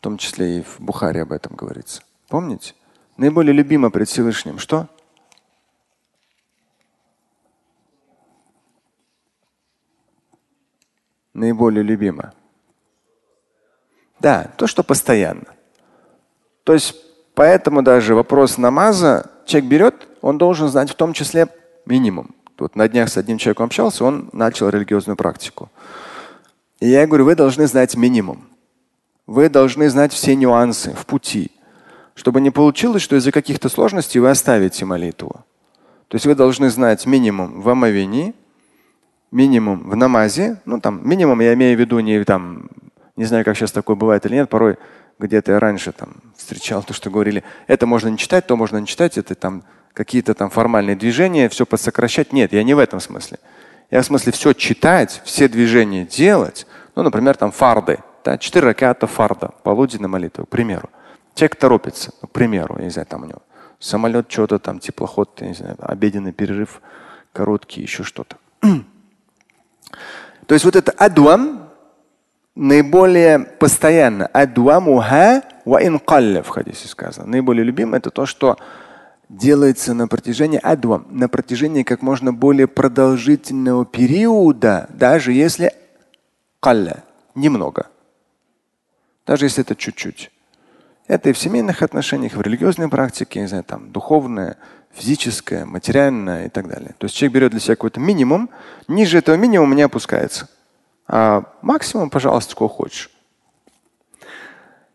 том 0.01 0.19
числе 0.19 0.59
и 0.59 0.63
в 0.63 0.81
Бухаре 0.81 1.23
об 1.23 1.33
этом 1.33 1.57
говорится. 1.57 2.03
Помните? 2.29 2.75
Наиболее 3.17 3.53
любимо 3.53 3.91
пред 3.91 4.09
Всевышним 4.09 4.59
что? 4.59 4.89
Наиболее 11.33 11.83
любимо. 11.83 12.33
Да, 14.21 14.51
то, 14.57 14.67
что 14.67 14.83
постоянно. 14.83 15.47
То 16.63 16.73
есть 16.73 16.95
поэтому 17.35 17.83
даже 17.83 18.15
вопрос 18.15 18.57
намаза 18.57 19.31
человек 19.45 19.71
берет, 19.71 20.09
он 20.23 20.39
должен 20.39 20.69
знать 20.69 20.91
в 20.91 20.95
том 20.95 21.13
числе 21.13 21.49
минимум. 21.87 22.35
Вот 22.57 22.77
на 22.77 22.89
днях 22.89 23.09
с 23.09 23.17
одним 23.17 23.39
человеком 23.39 23.67
общался, 23.67 24.05
он 24.05 24.31
начал 24.33 24.69
религиозную 24.69 25.17
практику. 25.17 25.71
И 26.85 26.89
я 26.89 27.07
говорю, 27.07 27.25
вы 27.25 27.35
должны 27.35 27.67
знать 27.67 27.97
минимум. 27.97 28.47
Вы 29.27 29.49
должны 29.49 29.89
знать 29.89 30.13
все 30.13 30.37
нюансы 30.37 30.93
в 30.93 31.07
пути, 31.07 31.51
чтобы 32.15 32.43
не 32.43 32.51
получилось, 32.51 33.01
что 33.01 33.17
из-за 33.17 33.33
каких-то 33.33 33.71
сложностей 33.71 34.21
вы 34.21 34.29
оставите 34.29 34.85
молитву. 34.85 35.47
То 36.09 36.17
есть 36.17 36.27
вы 36.27 36.35
должны 36.35 36.69
знать 36.69 37.07
минимум 37.07 37.63
в 37.63 37.71
омовении, 37.71 38.35
минимум 39.31 39.89
в 39.89 39.97
намазе. 39.97 40.61
Ну 40.67 40.79
там 40.79 41.01
минимум 41.09 41.41
я 41.41 41.55
имею 41.55 41.75
в 41.75 41.81
виду 41.81 42.01
не 42.01 42.23
там, 42.23 42.69
не 43.17 43.25
знаю, 43.25 43.47
как 43.47 43.57
сейчас 43.57 43.73
такое 43.73 43.97
бывает 43.97 44.27
или 44.27 44.35
нет, 44.35 44.51
порой 44.51 44.77
где-то 45.19 45.53
я 45.53 45.61
раньше 45.61 45.91
там 45.91 46.17
встречал 46.37 46.83
то, 46.83 46.93
что 46.93 47.09
говорили, 47.09 47.45
это 47.67 47.87
можно 47.87 48.09
не 48.09 48.19
читать, 48.19 48.47
то 48.47 48.57
можно 48.57 48.77
не 48.77 48.87
читать, 48.87 49.17
это 49.17 49.35
там 49.35 49.65
какие-то 49.95 50.35
там 50.35 50.51
формальные 50.51 50.97
движения, 50.97 51.49
все 51.49 51.65
подсокращать. 51.65 52.35
Нет, 52.35 52.53
я 52.53 52.63
не 52.63 52.75
в 52.75 52.79
этом 52.79 53.01
смысле. 53.01 53.39
Я 53.91 54.03
в 54.03 54.05
смысле 54.05 54.33
все 54.33 54.53
читать, 54.53 55.23
все 55.25 55.49
движения 55.49 56.05
делать. 56.05 56.67
Ну, 56.95 57.03
например, 57.03 57.37
там 57.37 57.51
фарды. 57.51 57.99
Да, 58.25 58.39
четыре 58.39 58.67
ракета 58.69 59.07
фарда, 59.07 59.51
полуденная 59.63 60.09
молитва, 60.09 60.45
к 60.45 60.49
примеру. 60.49 60.89
Человек 61.35 61.57
торопится, 61.57 62.13
ну, 62.23 62.29
к 62.29 62.31
примеру, 62.31 62.77
я 62.79 62.85
не 62.85 62.91
знаю, 62.91 63.07
там 63.07 63.25
у 63.25 63.27
него 63.27 63.43
самолет, 63.79 64.31
что-то 64.31 64.59
там, 64.59 64.79
теплоход, 64.79 65.41
я 65.41 65.49
не 65.49 65.55
знаю, 65.55 65.77
обеденный 65.81 66.33
перерыв, 66.33 66.81
короткий, 67.33 67.83
еще 67.83 68.03
что-то. 68.03 68.37
То 70.47 70.55
есть 70.55 70.65
вот 70.65 70.77
это 70.77 70.93
адуам 70.93 71.69
наиболее 72.55 73.41
постоянно. 73.41 74.27
Адуамуха 74.27 75.43
ва 75.65 75.85
инкалля 75.85 76.43
в 76.43 76.49
хадисе 76.49 76.89
сказано. 76.89 77.27
Наиболее 77.27 77.65
любимое 77.65 77.99
это 77.99 78.11
то, 78.11 78.27
что 78.27 78.57
делается 79.29 79.95
на 79.95 80.07
протяжении 80.07 80.61
адвам, 80.63 81.07
на 81.11 81.29
протяжении 81.29 81.83
как 81.83 82.03
можно 82.03 82.33
более 82.33 82.69
продолжительного 82.69 83.85
периода, 83.85 84.89
даже 84.91 85.33
если 85.33 85.73
калля, 86.65 87.05
немного. 87.35 87.89
Даже 89.27 89.45
если 89.45 89.63
это 89.63 89.77
чуть-чуть. 89.77 90.31
Это 91.07 91.29
и 91.29 91.33
в 91.35 91.39
семейных 91.39 91.83
отношениях, 91.83 92.33
в 92.33 92.41
религиозной 92.41 92.89
практике, 92.89 93.41
не 93.41 93.49
знаю, 93.49 93.65
там, 93.65 93.93
духовное, 93.93 94.57
физическое, 94.95 95.67
материальное 95.67 96.47
и 96.47 96.49
так 96.49 96.67
далее. 96.67 96.95
То 96.97 97.05
есть 97.05 97.17
человек 97.17 97.35
берет 97.35 97.51
для 97.51 97.61
себя 97.61 97.77
какой-то 97.77 98.01
минимум, 98.01 98.49
ниже 98.89 99.19
этого 99.19 99.37
минимума 99.37 99.75
не 99.75 99.83
опускается. 99.83 100.49
А 101.07 101.53
максимум, 101.61 102.09
пожалуйста, 102.09 102.53
сколько 102.53 102.73
хочешь. 102.73 103.11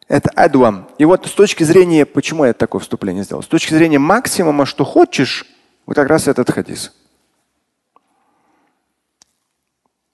Это 0.07 0.31
адуам. 0.31 0.89
И 0.97 1.05
вот 1.05 1.27
с 1.27 1.31
точки 1.33 1.63
зрения, 1.63 2.07
почему 2.07 2.45
я 2.45 2.53
такое 2.53 2.81
вступление 2.81 3.23
сделал? 3.23 3.43
С 3.43 3.47
точки 3.47 3.75
зрения 3.75 3.99
максимума, 3.99 4.65
что 4.65 4.85
хочешь, 4.85 5.45
вот 5.85 5.95
как 5.95 6.09
раз 6.09 6.27
этот 6.27 6.49
хадис. 6.49 6.93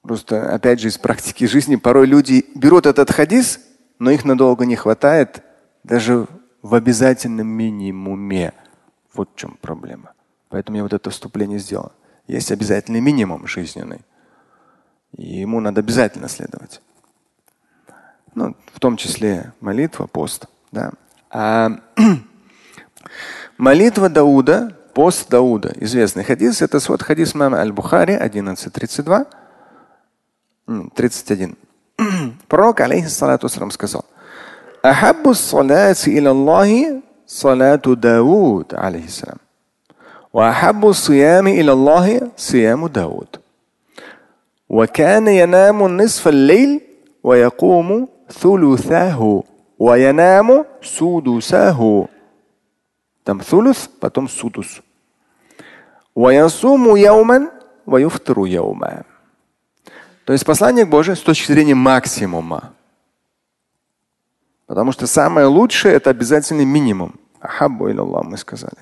Просто, 0.05 0.53
опять 0.53 0.79
же, 0.79 0.89
из 0.89 0.97
практики 0.97 1.45
жизни 1.45 1.75
порой 1.75 2.05
люди 2.05 2.45
берут 2.55 2.85
этот 2.85 3.11
хадис, 3.11 3.59
но 3.99 4.11
их 4.11 4.25
надолго 4.25 4.65
не 4.65 4.75
хватает 4.75 5.43
даже 5.83 6.27
в 6.61 6.75
обязательном 6.75 7.47
минимуме. 7.47 8.53
Вот 9.13 9.29
в 9.33 9.35
чем 9.35 9.57
проблема. 9.61 10.13
Поэтому 10.49 10.77
я 10.77 10.83
вот 10.83 10.93
это 10.93 11.09
вступление 11.09 11.59
сделал. 11.59 11.91
Есть 12.27 12.51
обязательный 12.51 13.01
минимум 13.01 13.47
жизненный. 13.47 14.01
И 15.17 15.39
ему 15.39 15.59
надо 15.59 15.81
обязательно 15.81 16.27
следовать 16.27 16.81
ну, 18.35 18.55
в 18.73 18.79
том 18.79 18.97
числе 18.97 19.53
молитва, 19.61 20.05
пост. 20.05 20.45
Да. 20.71 20.91
А 21.31 21.71
молитва 23.57 24.09
Дауда, 24.09 24.77
пост 24.93 25.29
Дауда, 25.29 25.73
известный 25.77 26.23
хадис, 26.23 26.61
это 26.61 26.79
вот 26.87 27.01
хадис 27.01 27.33
мама 27.33 27.59
Аль-Бухари 27.59 28.13
11.32, 28.13 29.27
31. 30.66 31.56
Пророк, 32.48 32.80
алейхиссалату 32.80 33.48
сказал, 33.48 34.04
أحب 34.84 35.28
الصلاة 35.28 35.96
إلى 36.06 36.30
الله 36.30 37.00
صلاة 37.26 37.82
داود 37.86 38.74
عليه 38.74 39.04
السلام 39.04 39.36
وأحب 40.32 40.86
الصيام 40.86 41.46
إلى 41.46 41.72
الله 41.72 42.30
صيام 42.36 42.86
داود 42.86 43.28
وكان 44.68 45.28
ينام 45.28 45.96
نصف 45.96 46.28
الليل 46.28 46.80
ويقوم 47.24 48.08
ثلثه 48.32 49.42
وينام 49.78 50.64
سدسه 50.82 52.06
там 53.24 53.38
ثلث 53.38 53.86
потом 54.00 54.26
سدس 54.26 54.80
ويصوم 56.16 56.96
يوما 56.96 57.48
ويفطر 57.86 58.46
يوما 58.46 59.02
То 60.25 60.33
есть 60.33 60.45
послание 60.45 60.85
Божие 60.85 61.15
с 61.15 61.21
точки 61.21 61.51
зрения 61.51 61.75
максимума. 61.75 62.73
Потому 64.65 64.91
что 64.91 65.07
самое 65.07 65.47
лучшее 65.47 65.93
это 65.93 66.09
обязательный 66.09 66.65
минимум. 66.65 67.15
Ахаббу 67.39 67.87
Аллах 67.87 68.25
мы 68.25 68.37
сказали. 68.37 68.77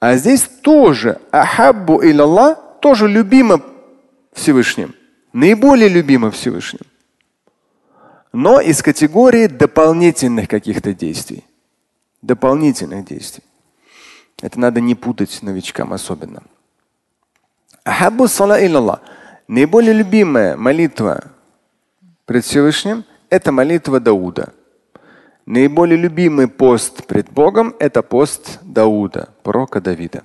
А 0.00 0.16
здесь 0.16 0.42
тоже 0.62 1.20
ахаббу 1.30 2.00
Аллах 2.00 2.58
тоже 2.80 3.06
любимо 3.08 3.60
Всевышним. 4.32 4.94
Наиболее 5.32 5.88
любимо 5.88 6.30
Всевышним 6.30 6.80
но 8.32 8.60
из 8.60 8.82
категории 8.82 9.46
дополнительных 9.46 10.48
каких-то 10.48 10.94
действий. 10.94 11.44
Дополнительных 12.22 13.04
действий. 13.04 13.44
Это 14.42 14.60
надо 14.60 14.80
не 14.80 14.94
путать 14.94 15.42
новичкам 15.42 15.92
особенно. 15.92 16.42
Наиболее 19.47 19.93
любимая 19.93 20.55
молитва 20.55 21.31
пред 22.25 22.45
Всевышним – 22.45 23.29
это 23.29 23.51
молитва 23.51 23.99
Дауда. 23.99 24.53
Наиболее 25.45 25.97
любимый 25.97 26.47
пост 26.47 27.05
пред 27.05 27.29
Богом – 27.29 27.79
это 27.79 28.01
пост 28.01 28.59
Дауда, 28.61 29.29
пророка 29.43 29.81
Давида. 29.81 30.23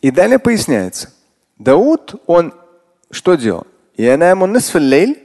И 0.00 0.10
далее 0.10 0.38
поясняется. 0.38 1.12
Дауд, 1.58 2.22
он 2.26 2.54
что 3.10 3.34
делал? 3.34 3.66
ينام 3.98 4.44
نصف 4.44 4.76
الليل 4.76 5.16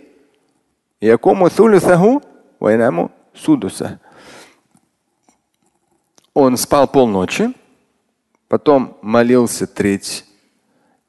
يقوم 1.02 1.48
ثلثه 1.48 2.22
وينام 2.60 3.10
سدسه. 3.36 3.98
Он 6.34 6.56
спал 6.56 6.88
полночи, 6.88 7.54
потом 8.48 8.98
молился 9.02 9.68
треть, 9.68 10.25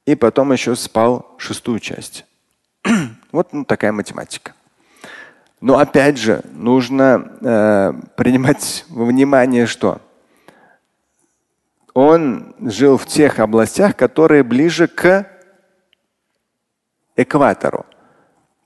и 0.07 0.15
потом 0.15 0.53
еще 0.53 0.75
спал 0.75 1.35
шестую 1.37 1.79
часть. 1.81 2.25
вот 3.33 3.51
ну, 3.51 3.65
такая 3.65 3.91
математика. 3.91 4.53
Но 5.59 5.77
опять 5.79 6.17
же, 6.17 6.41
нужно 6.53 7.29
э, 7.41 7.93
принимать 8.15 8.85
во 8.87 9.03
внимание, 9.03 9.65
что 9.65 10.01
он 11.93 12.55
жил 12.59 12.97
в 12.97 13.05
тех 13.05 13.39
областях, 13.39 13.97
которые 13.97 14.43
ближе 14.43 14.87
к 14.87 15.27
экватору. 17.17 17.85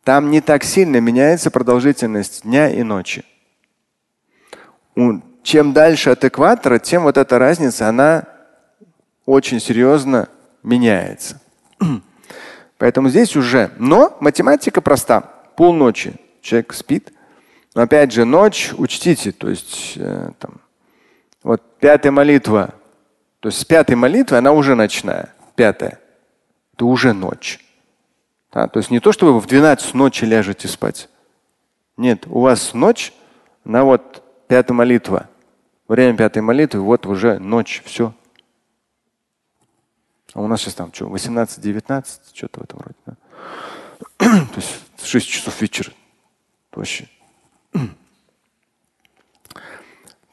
Там 0.03 0.29
не 0.29 0.41
так 0.41 0.63
сильно 0.63 0.97
меняется 0.97 1.49
продолжительность 1.49 2.43
дня 2.43 2.69
и 2.69 2.83
ночи. 2.83 3.25
Чем 5.41 5.73
дальше 5.73 6.11
от 6.11 6.23
экватора, 6.23 6.77
тем 6.77 7.03
вот 7.03 7.17
эта 7.17 7.39
разница, 7.39 7.89
она 7.89 8.25
очень 9.25 9.59
серьезно 9.59 10.29
меняется. 10.63 11.41
Поэтому 12.77 13.09
здесь 13.09 13.35
уже. 13.35 13.71
Но 13.77 14.17
математика 14.19 14.81
проста. 14.81 15.21
Полночи 15.55 16.15
человек 16.41 16.73
спит. 16.73 17.13
Но 17.75 17.83
опять 17.83 18.11
же, 18.11 18.25
ночь 18.25 18.73
учтите, 18.77 19.31
то 19.31 19.49
есть 19.49 19.93
э, 19.95 20.31
там, 20.39 20.55
вот 21.41 21.61
пятая 21.79 22.11
молитва, 22.11 22.73
то 23.39 23.47
есть 23.47 23.59
с 23.59 23.65
пятой 23.65 23.95
молитвы 23.95 24.37
она 24.37 24.51
уже 24.51 24.75
ночная. 24.75 25.33
Пятая. 25.55 25.99
Это 26.73 26.85
уже 26.85 27.13
ночь. 27.13 27.59
Да, 28.51 28.67
то 28.67 28.79
есть 28.79 28.91
не 28.91 28.99
то, 28.99 29.11
что 29.11 29.33
вы 29.33 29.39
в 29.39 29.47
12 29.47 29.93
ночи 29.93 30.25
ляжете 30.25 30.67
спать. 30.67 31.09
Нет, 31.95 32.25
у 32.27 32.41
вас 32.41 32.73
ночь 32.73 33.13
на 33.63 33.83
вот 33.83 34.23
пятая 34.47 34.73
молитва. 34.73 35.29
Время 35.87 36.17
пятой 36.17 36.41
молитвы, 36.41 36.81
вот 36.81 37.05
уже 37.05 37.39
ночь, 37.39 37.81
все. 37.85 38.13
А 40.33 40.41
у 40.41 40.47
нас 40.47 40.61
сейчас 40.61 40.75
там 40.75 40.93
что, 40.93 41.05
18-19, 41.05 42.05
что-то 42.33 42.59
в 42.61 42.63
этом 42.63 42.79
роде. 42.79 42.95
Да? 43.05 43.15
То 44.17 44.55
есть 44.55 44.81
6 45.03 45.27
часов 45.27 45.61
вечера. 45.61 45.91
Вообще. 46.71 47.07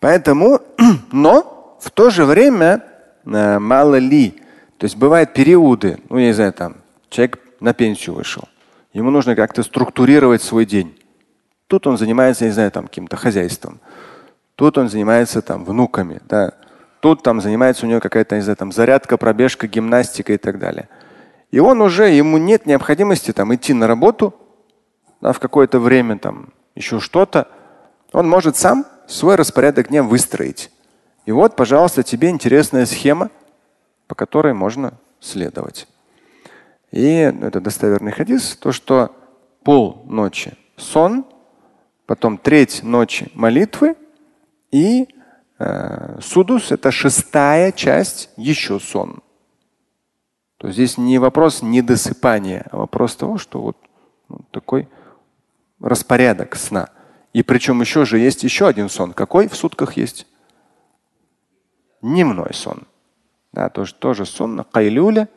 Поэтому, 0.00 0.60
но 1.12 1.78
в 1.80 1.90
то 1.90 2.10
же 2.10 2.24
время 2.24 2.84
э, 3.24 3.58
мало 3.58 3.96
ли. 3.96 4.40
То 4.78 4.84
есть 4.84 4.96
бывают 4.96 5.34
периоды, 5.34 5.98
ну, 6.08 6.18
я 6.18 6.26
не 6.26 6.32
знаю, 6.32 6.52
там, 6.52 6.76
человек 7.10 7.40
на 7.58 7.74
пенсию 7.74 8.14
вышел. 8.14 8.48
Ему 8.92 9.10
нужно 9.10 9.34
как-то 9.34 9.62
структурировать 9.62 10.42
свой 10.42 10.64
день. 10.64 10.96
Тут 11.66 11.86
он 11.86 11.98
занимается, 11.98 12.44
я 12.44 12.50
не 12.50 12.54
знаю, 12.54 12.70
там 12.70 12.86
каким-то 12.86 13.16
хозяйством. 13.16 13.80
Тут 14.54 14.78
он 14.78 14.88
занимается 14.88 15.42
там 15.42 15.64
внуками. 15.64 16.20
Да. 16.28 16.54
Тут 17.00 17.22
там 17.22 17.40
занимается 17.40 17.86
у 17.86 17.88
него 17.88 18.00
какая-то, 18.00 18.34
не 18.36 18.42
знаю, 18.42 18.56
там 18.56 18.72
зарядка, 18.72 19.16
пробежка, 19.16 19.66
гимнастика 19.68 20.32
и 20.32 20.36
так 20.36 20.58
далее. 20.58 20.88
И 21.50 21.60
он 21.60 21.80
уже, 21.80 22.08
ему 22.10 22.38
нет 22.38 22.66
необходимости 22.66 23.32
там 23.32 23.54
идти 23.54 23.72
на 23.72 23.86
работу 23.86 24.34
да, 25.20 25.32
в 25.32 25.38
какое-то 25.38 25.78
время, 25.78 26.18
там 26.18 26.50
еще 26.74 27.00
что-то. 27.00 27.48
Он 28.12 28.28
может 28.28 28.56
сам 28.56 28.84
свой 29.06 29.36
распорядок 29.36 29.88
дня 29.88 30.02
выстроить. 30.02 30.70
И 31.24 31.32
вот, 31.32 31.56
пожалуйста, 31.56 32.02
тебе 32.02 32.30
интересная 32.30 32.86
схема, 32.86 33.30
по 34.06 34.14
которой 34.14 34.54
можно 34.54 34.94
следовать. 35.20 35.86
И 36.90 37.30
ну, 37.32 37.46
это 37.46 37.60
достоверный 37.60 38.12
хадис, 38.12 38.56
то, 38.56 38.72
что 38.72 39.14
пол 39.62 40.02
ночи 40.06 40.56
сон, 40.76 41.26
потом 42.06 42.38
треть 42.38 42.82
ночи 42.82 43.30
молитвы 43.34 43.96
и 44.70 45.08
судус– 46.20 46.70
это 46.70 46.90
шестая 46.90 47.72
часть, 47.72 48.30
еще 48.36 48.78
сон. 48.78 49.22
То 50.58 50.70
здесь 50.70 50.98
не 50.98 51.18
вопрос 51.18 51.62
недосыпания, 51.62 52.66
а 52.70 52.78
вопрос 52.78 53.14
того, 53.16 53.38
что 53.38 53.60
вот 53.60 53.76
ну, 54.28 54.40
такой 54.50 54.88
распорядок 55.80 56.56
сна. 56.56 56.90
И 57.32 57.42
причем 57.42 57.80
еще 57.80 58.04
же 58.04 58.18
есть 58.18 58.42
еще 58.42 58.66
один 58.66 58.88
сон. 58.88 59.12
Какой 59.12 59.48
в 59.48 59.54
сутках 59.54 59.96
есть? 59.96 60.26
Дневной 62.02 62.52
сон. 62.52 62.82
Да, 63.52 63.68
тоже, 63.68 63.94
тоже 63.94 64.26
сон 64.26 64.56
на 64.56 64.64
кайлюля. 64.64 65.28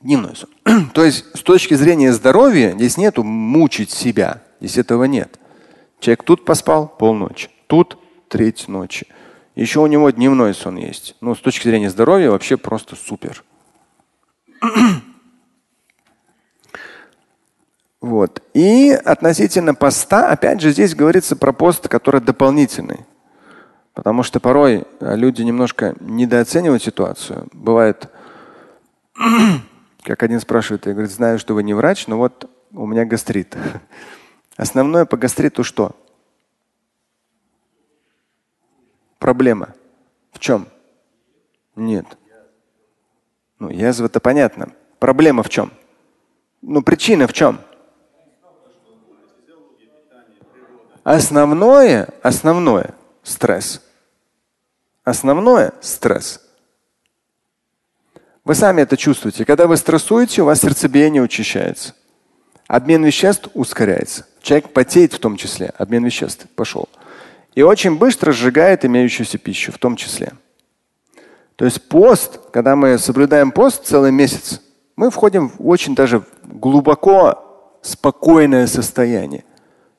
Дневной 0.00 0.34
сон. 0.34 0.50
То 0.94 1.04
есть 1.04 1.24
с 1.36 1.42
точки 1.42 1.74
зрения 1.74 2.12
здоровья 2.12 2.72
здесь 2.72 2.96
нету 2.96 3.22
мучить 3.22 3.90
себя. 3.90 4.42
Здесь 4.58 4.78
этого 4.78 5.04
нет. 5.04 5.38
Человек 6.00 6.24
тут 6.24 6.44
поспал 6.44 6.88
полночи, 6.88 7.50
тут 7.66 7.98
треть 8.30 8.68
ночи. 8.68 9.06
Еще 9.54 9.80
у 9.80 9.86
него 9.86 10.08
дневной 10.08 10.54
сон 10.54 10.76
есть. 10.76 11.16
Ну, 11.20 11.34
с 11.34 11.40
точки 11.40 11.68
зрения 11.68 11.90
здоровья 11.90 12.30
вообще 12.30 12.56
просто 12.56 12.96
супер. 12.96 13.44
Вот. 18.00 18.42
И 18.54 18.92
относительно 18.92 19.74
поста, 19.74 20.30
опять 20.30 20.62
же, 20.62 20.70
здесь 20.70 20.94
говорится 20.94 21.36
про 21.36 21.52
пост, 21.52 21.86
который 21.86 22.22
дополнительный. 22.22 23.00
Потому 23.92 24.22
что 24.22 24.40
порой 24.40 24.84
люди 25.00 25.42
немножко 25.42 25.94
недооценивают 26.00 26.82
ситуацию. 26.82 27.48
Бывает, 27.52 28.08
как 30.02 30.22
один 30.22 30.40
спрашивает, 30.40 30.86
я 30.86 30.92
говорю, 30.92 31.10
знаю, 31.10 31.38
что 31.38 31.52
вы 31.52 31.62
не 31.62 31.74
врач, 31.74 32.06
но 32.06 32.16
вот 32.16 32.48
у 32.72 32.86
меня 32.86 33.04
гастрит. 33.04 33.54
Основное 34.56 35.04
по 35.04 35.18
гастриту 35.18 35.62
что? 35.62 35.94
Проблема? 39.20 39.74
В 40.32 40.40
чем? 40.40 40.66
Нет. 41.76 42.06
Ну, 43.60 43.70
язва-то 43.70 44.18
понятно. 44.18 44.72
Проблема 44.98 45.44
в 45.44 45.48
чем? 45.48 45.72
Ну, 46.62 46.82
причина 46.82 47.28
в 47.28 47.32
чем? 47.32 47.60
Основное, 51.04 52.08
основное 52.22 52.94
стресс. 53.22 53.82
Основное 55.04 55.72
стресс. 55.80 56.40
Вы 58.44 58.54
сами 58.54 58.82
это 58.82 58.96
чувствуете. 58.96 59.44
Когда 59.44 59.66
вы 59.66 59.76
стрессуете, 59.76 60.42
у 60.42 60.46
вас 60.46 60.60
сердцебиение 60.60 61.22
учащается. 61.22 61.94
Обмен 62.66 63.04
веществ 63.04 63.48
ускоряется. 63.54 64.26
Человек 64.42 64.72
потеет 64.72 65.12
в 65.12 65.18
том 65.18 65.36
числе. 65.36 65.72
Обмен 65.78 66.04
веществ 66.04 66.46
пошел 66.54 66.88
и 67.54 67.62
очень 67.62 67.96
быстро 67.96 68.32
сжигает 68.32 68.84
имеющуюся 68.84 69.38
пищу 69.38 69.72
в 69.72 69.78
том 69.78 69.96
числе. 69.96 70.32
То 71.56 71.64
есть 71.64 71.88
пост, 71.88 72.40
когда 72.52 72.76
мы 72.76 72.98
соблюдаем 72.98 73.50
пост 73.50 73.84
целый 73.84 74.12
месяц, 74.12 74.62
мы 74.96 75.10
входим 75.10 75.50
в 75.58 75.68
очень 75.68 75.94
даже 75.94 76.22
глубоко 76.42 77.78
спокойное 77.82 78.66
состояние. 78.66 79.44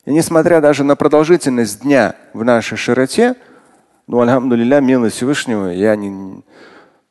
И 0.05 0.11
несмотря 0.11 0.61
даже 0.61 0.83
на 0.83 0.95
продолжительность 0.95 1.81
дня 1.81 2.15
в 2.33 2.43
нашей 2.43 2.77
широте, 2.77 3.35
ну, 4.07 4.19
алхамдулилля, 4.21 4.79
милость 4.79 5.17
Всевышнего, 5.17 5.67
я 5.67 5.95
не, 5.95 6.43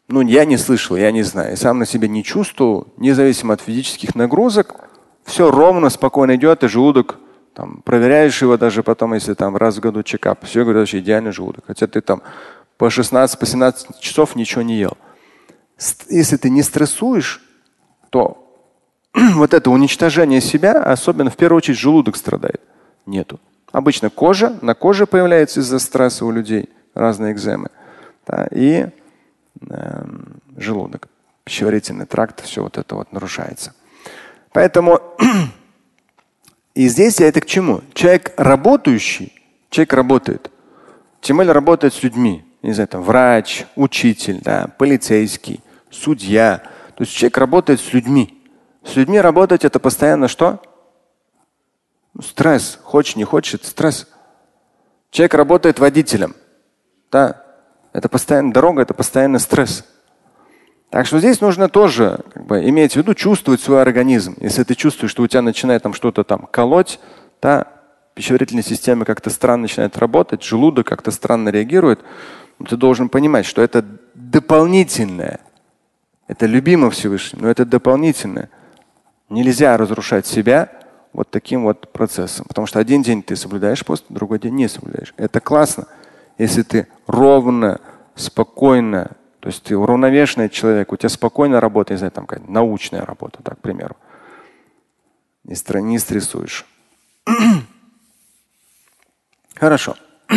ну, 0.09 0.20
я 0.22 0.45
не 0.45 0.57
слышал, 0.57 0.97
я 0.97 1.12
не 1.12 1.22
знаю. 1.22 1.51
Я 1.51 1.57
сам 1.57 1.78
на 1.78 1.86
себе 1.86 2.09
не 2.09 2.24
чувствую, 2.24 2.88
независимо 2.97 3.55
от 3.55 3.61
физических 3.61 4.14
нагрузок. 4.14 4.91
Все 5.24 5.51
ровно, 5.51 5.91
спокойно 5.91 6.34
идет, 6.34 6.64
и 6.64 6.68
желудок 6.68 7.18
там, 7.61 7.82
проверяешь 7.82 8.40
его 8.40 8.56
даже 8.56 8.82
потом, 8.82 9.12
если 9.12 9.34
там 9.34 9.54
раз 9.54 9.76
в 9.76 9.80
году 9.80 10.02
чекап. 10.02 10.46
Все 10.46 10.64
говорят, 10.64 10.88
что 10.88 10.98
идеальный 10.98 11.30
желудок. 11.30 11.64
Хотя 11.66 11.86
ты 11.86 12.00
там 12.00 12.22
по 12.78 12.88
16, 12.88 13.38
по 13.38 13.44
17 13.44 14.00
часов 14.00 14.34
ничего 14.34 14.62
не 14.62 14.78
ел. 14.78 14.96
Если 16.08 16.38
ты 16.38 16.48
не 16.48 16.62
стрессуешь, 16.62 17.42
то 18.08 18.50
вот 19.34 19.52
это 19.52 19.70
уничтожение 19.70 20.40
себя, 20.40 20.72
особенно 20.82 21.28
в 21.28 21.36
первую 21.36 21.58
очередь 21.58 21.78
желудок 21.78 22.16
страдает. 22.16 22.62
Нету. 23.04 23.38
Обычно 23.72 24.08
кожа, 24.08 24.58
на 24.62 24.74
коже 24.74 25.06
появляется 25.06 25.61
из-за 25.61 25.78
стресса 25.80 26.24
у 26.24 26.30
людей 26.30 26.70
разные 26.94 27.32
экземы. 27.34 27.68
Да, 28.26 28.48
и 28.50 28.88
э, 29.68 30.04
желудок, 30.56 31.08
пищеварительный 31.44 32.06
тракт, 32.06 32.42
все 32.42 32.62
вот 32.62 32.78
это 32.78 32.94
вот 32.94 33.12
нарушается. 33.12 33.74
Поэтому 34.52 35.00
И 36.74 36.88
здесь 36.88 37.20
я 37.20 37.28
это 37.28 37.40
к 37.40 37.46
чему? 37.46 37.82
Человек 37.94 38.32
работающий, 38.36 39.32
человек 39.70 39.92
работает. 39.92 40.50
Тем 41.20 41.38
более 41.38 41.52
работает 41.52 41.94
с 41.94 42.02
людьми. 42.02 42.44
Не 42.62 42.72
знаю, 42.72 42.88
там 42.88 43.02
врач, 43.02 43.64
учитель, 43.74 44.40
да, 44.42 44.68
полицейский, 44.78 45.60
судья. 45.90 46.62
То 46.96 47.04
есть 47.04 47.12
человек 47.12 47.38
работает 47.38 47.80
с 47.80 47.92
людьми. 47.92 48.36
С 48.84 48.96
людьми 48.96 49.20
работать 49.20 49.64
это 49.64 49.78
постоянно 49.78 50.28
что? 50.28 50.62
Стресс. 52.22 52.78
Хочешь, 52.82 53.16
не 53.16 53.24
хочешь, 53.24 53.60
стресс. 53.62 54.08
Человек 55.10 55.34
работает 55.34 55.78
водителем. 55.78 56.36
Да. 57.10 57.44
Это 57.92 58.08
постоянно 58.08 58.52
дорога, 58.52 58.82
это 58.82 58.94
постоянно 58.94 59.38
стресс. 59.38 59.84
Так 60.91 61.07
что 61.07 61.20
здесь 61.20 61.41
нужно 61.41 61.68
тоже 61.68 62.18
как 62.34 62.47
бы, 62.47 62.68
иметь 62.68 62.95
в 62.95 62.97
виду, 62.97 63.14
чувствовать 63.14 63.61
свой 63.61 63.80
организм. 63.80 64.36
Если 64.41 64.64
ты 64.64 64.74
чувствуешь, 64.74 65.12
что 65.12 65.22
у 65.22 65.26
тебя 65.28 65.41
начинает 65.41 65.84
там 65.84 65.95
что-то 65.95 66.24
там 66.24 66.49
колоть, 66.51 66.99
да, 67.41 67.66
пищеварительная 68.14 68.64
система 68.64 69.05
как-то 69.05 69.30
странно 69.30 69.62
начинает 69.62 69.97
работать, 69.99 70.43
желудок 70.43 70.86
как-то 70.86 71.12
странно 71.12 71.51
реагирует, 71.51 72.01
ну, 72.59 72.66
ты 72.66 72.76
должен 72.76 73.09
понимать, 73.09 73.47
что 73.47 73.62
это 73.62 73.84
дополнительное. 74.14 75.41
Это 76.26 76.47
любимо 76.47 76.91
Всевышним, 76.91 77.43
но 77.43 77.49
это 77.49 77.64
дополнительное. 77.64 78.51
Нельзя 79.28 79.76
разрушать 79.76 80.26
себя 80.26 80.70
вот 81.12 81.30
таким 81.30 81.62
вот 81.62 81.93
процессом. 81.93 82.47
Потому 82.49 82.66
что 82.66 82.80
один 82.80 83.03
день 83.03 83.22
ты 83.22 83.36
соблюдаешь 83.36 83.84
пост, 83.84 84.05
другой 84.09 84.41
день 84.41 84.55
не 84.55 84.68
соблюдаешь. 84.68 85.14
Это 85.16 85.41
классно, 85.41 85.86
если 86.36 86.62
ты 86.62 86.88
ровно, 87.07 87.80
спокойно, 88.16 89.12
то 89.41 89.49
есть 89.49 89.62
ты 89.62 89.76
уравновешенный 89.76 90.51
человек, 90.51 90.93
у 90.93 90.97
тебя 90.97 91.09
спокойно 91.09 91.61
работа, 91.61 91.95
не 91.95 91.99
знаю, 91.99 92.12
там 92.12 92.26
какая-то 92.26 92.51
научная 92.51 93.05
работа, 93.05 93.43
так, 93.43 93.59
к 93.59 93.62
примеру. 93.62 93.97
Не, 95.45 95.57
не 95.80 95.99
стрессуешь. 95.99 96.66
Хорошо. 99.55 99.97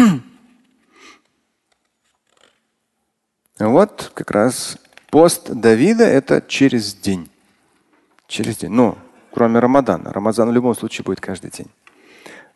Вот 3.59 4.11
как 4.13 4.31
раз 4.31 4.77
пост 5.09 5.49
Давида 5.49 6.03
это 6.03 6.41
через 6.41 6.95
день. 6.95 7.29
Через 8.27 8.57
день. 8.57 8.71
Ну, 8.71 8.97
кроме 9.31 9.59
Рамадана. 9.59 10.11
Рамазан 10.11 10.49
в 10.49 10.53
любом 10.53 10.75
случае 10.75 11.05
будет 11.05 11.21
каждый 11.21 11.51
день. 11.51 11.67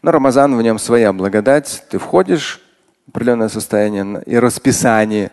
Но 0.02 0.12
Рамазан 0.12 0.58
в 0.58 0.62
нем 0.62 0.80
своя 0.80 1.14
благодать. 1.14 1.86
Ты 1.90 2.00
входишь 2.00 2.62
в 3.06 3.12
определенное 3.12 3.48
состояние 3.48 4.24
и 4.26 4.38
расписание 4.38 5.32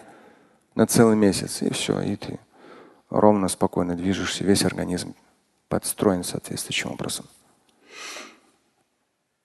на 0.74 0.86
целый 0.86 1.16
месяц. 1.16 1.62
И 1.62 1.72
все. 1.72 2.00
И 2.00 2.16
ты 2.16 2.38
ровно, 3.10 3.48
спокойно 3.48 3.94
движешься. 3.94 4.44
Весь 4.44 4.64
организм 4.64 5.14
подстроен 5.68 6.24
соответствующим 6.24 6.92
образом. 6.92 7.26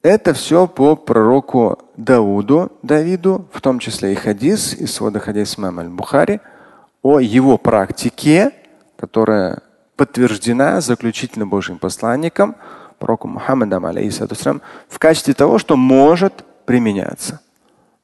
Это 0.02 0.34
все 0.34 0.66
по 0.66 0.96
пророку 0.96 1.80
Дауду, 1.98 2.72
Давиду, 2.84 3.50
в 3.52 3.60
том 3.60 3.80
числе 3.80 4.14
и 4.14 4.16
хадис 4.16 4.74
из 4.74 4.94
свода 4.94 5.20
хадис 5.20 5.58
имама 5.58 5.82
аль-Бухари 5.82 6.40
о 7.02 7.20
его 7.20 7.58
практике, 7.58 8.54
которая 8.96 9.62
подтверждена 9.98 10.80
заключительным 10.80 11.50
Божьим 11.50 11.80
посланником, 11.80 12.56
пророку 12.98 13.28
Мухаммадом, 13.28 13.86
алейхиссалам, 13.86 14.62
в 14.88 15.00
качестве 15.00 15.34
того, 15.34 15.58
что 15.58 15.76
может 15.76 16.46
применяться. 16.66 17.42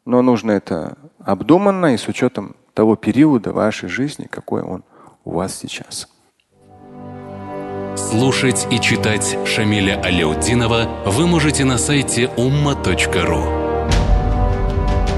Но 0.03 0.21
нужно 0.21 0.51
это 0.51 0.97
обдуманно 1.19 1.93
и 1.93 1.97
с 1.97 2.09
учетом 2.09 2.57
того 2.75 2.95
периода 2.95 3.53
вашей 3.53 3.89
жизни, 3.89 4.27
какой 4.29 4.61
он 4.61 4.83
у 5.23 5.31
вас 5.31 5.57
сейчас. 5.57 6.07
Слушать 7.95 8.67
и 8.69 8.79
читать 8.79 9.37
Шамиля 9.45 9.99
Аляутдинова 10.03 10.87
вы 11.05 11.25
можете 11.25 11.63
на 11.63 11.77
сайте 11.77 12.29
umma.ru. 12.37 13.65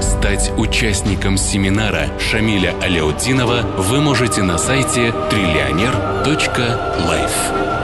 Стать 0.00 0.52
участником 0.56 1.36
семинара 1.36 2.06
Шамиля 2.18 2.74
Аляутдинова 2.80 3.62
вы 3.76 4.00
можете 4.00 4.42
на 4.42 4.58
сайте 4.58 5.12
триллионер.life. 5.30 7.77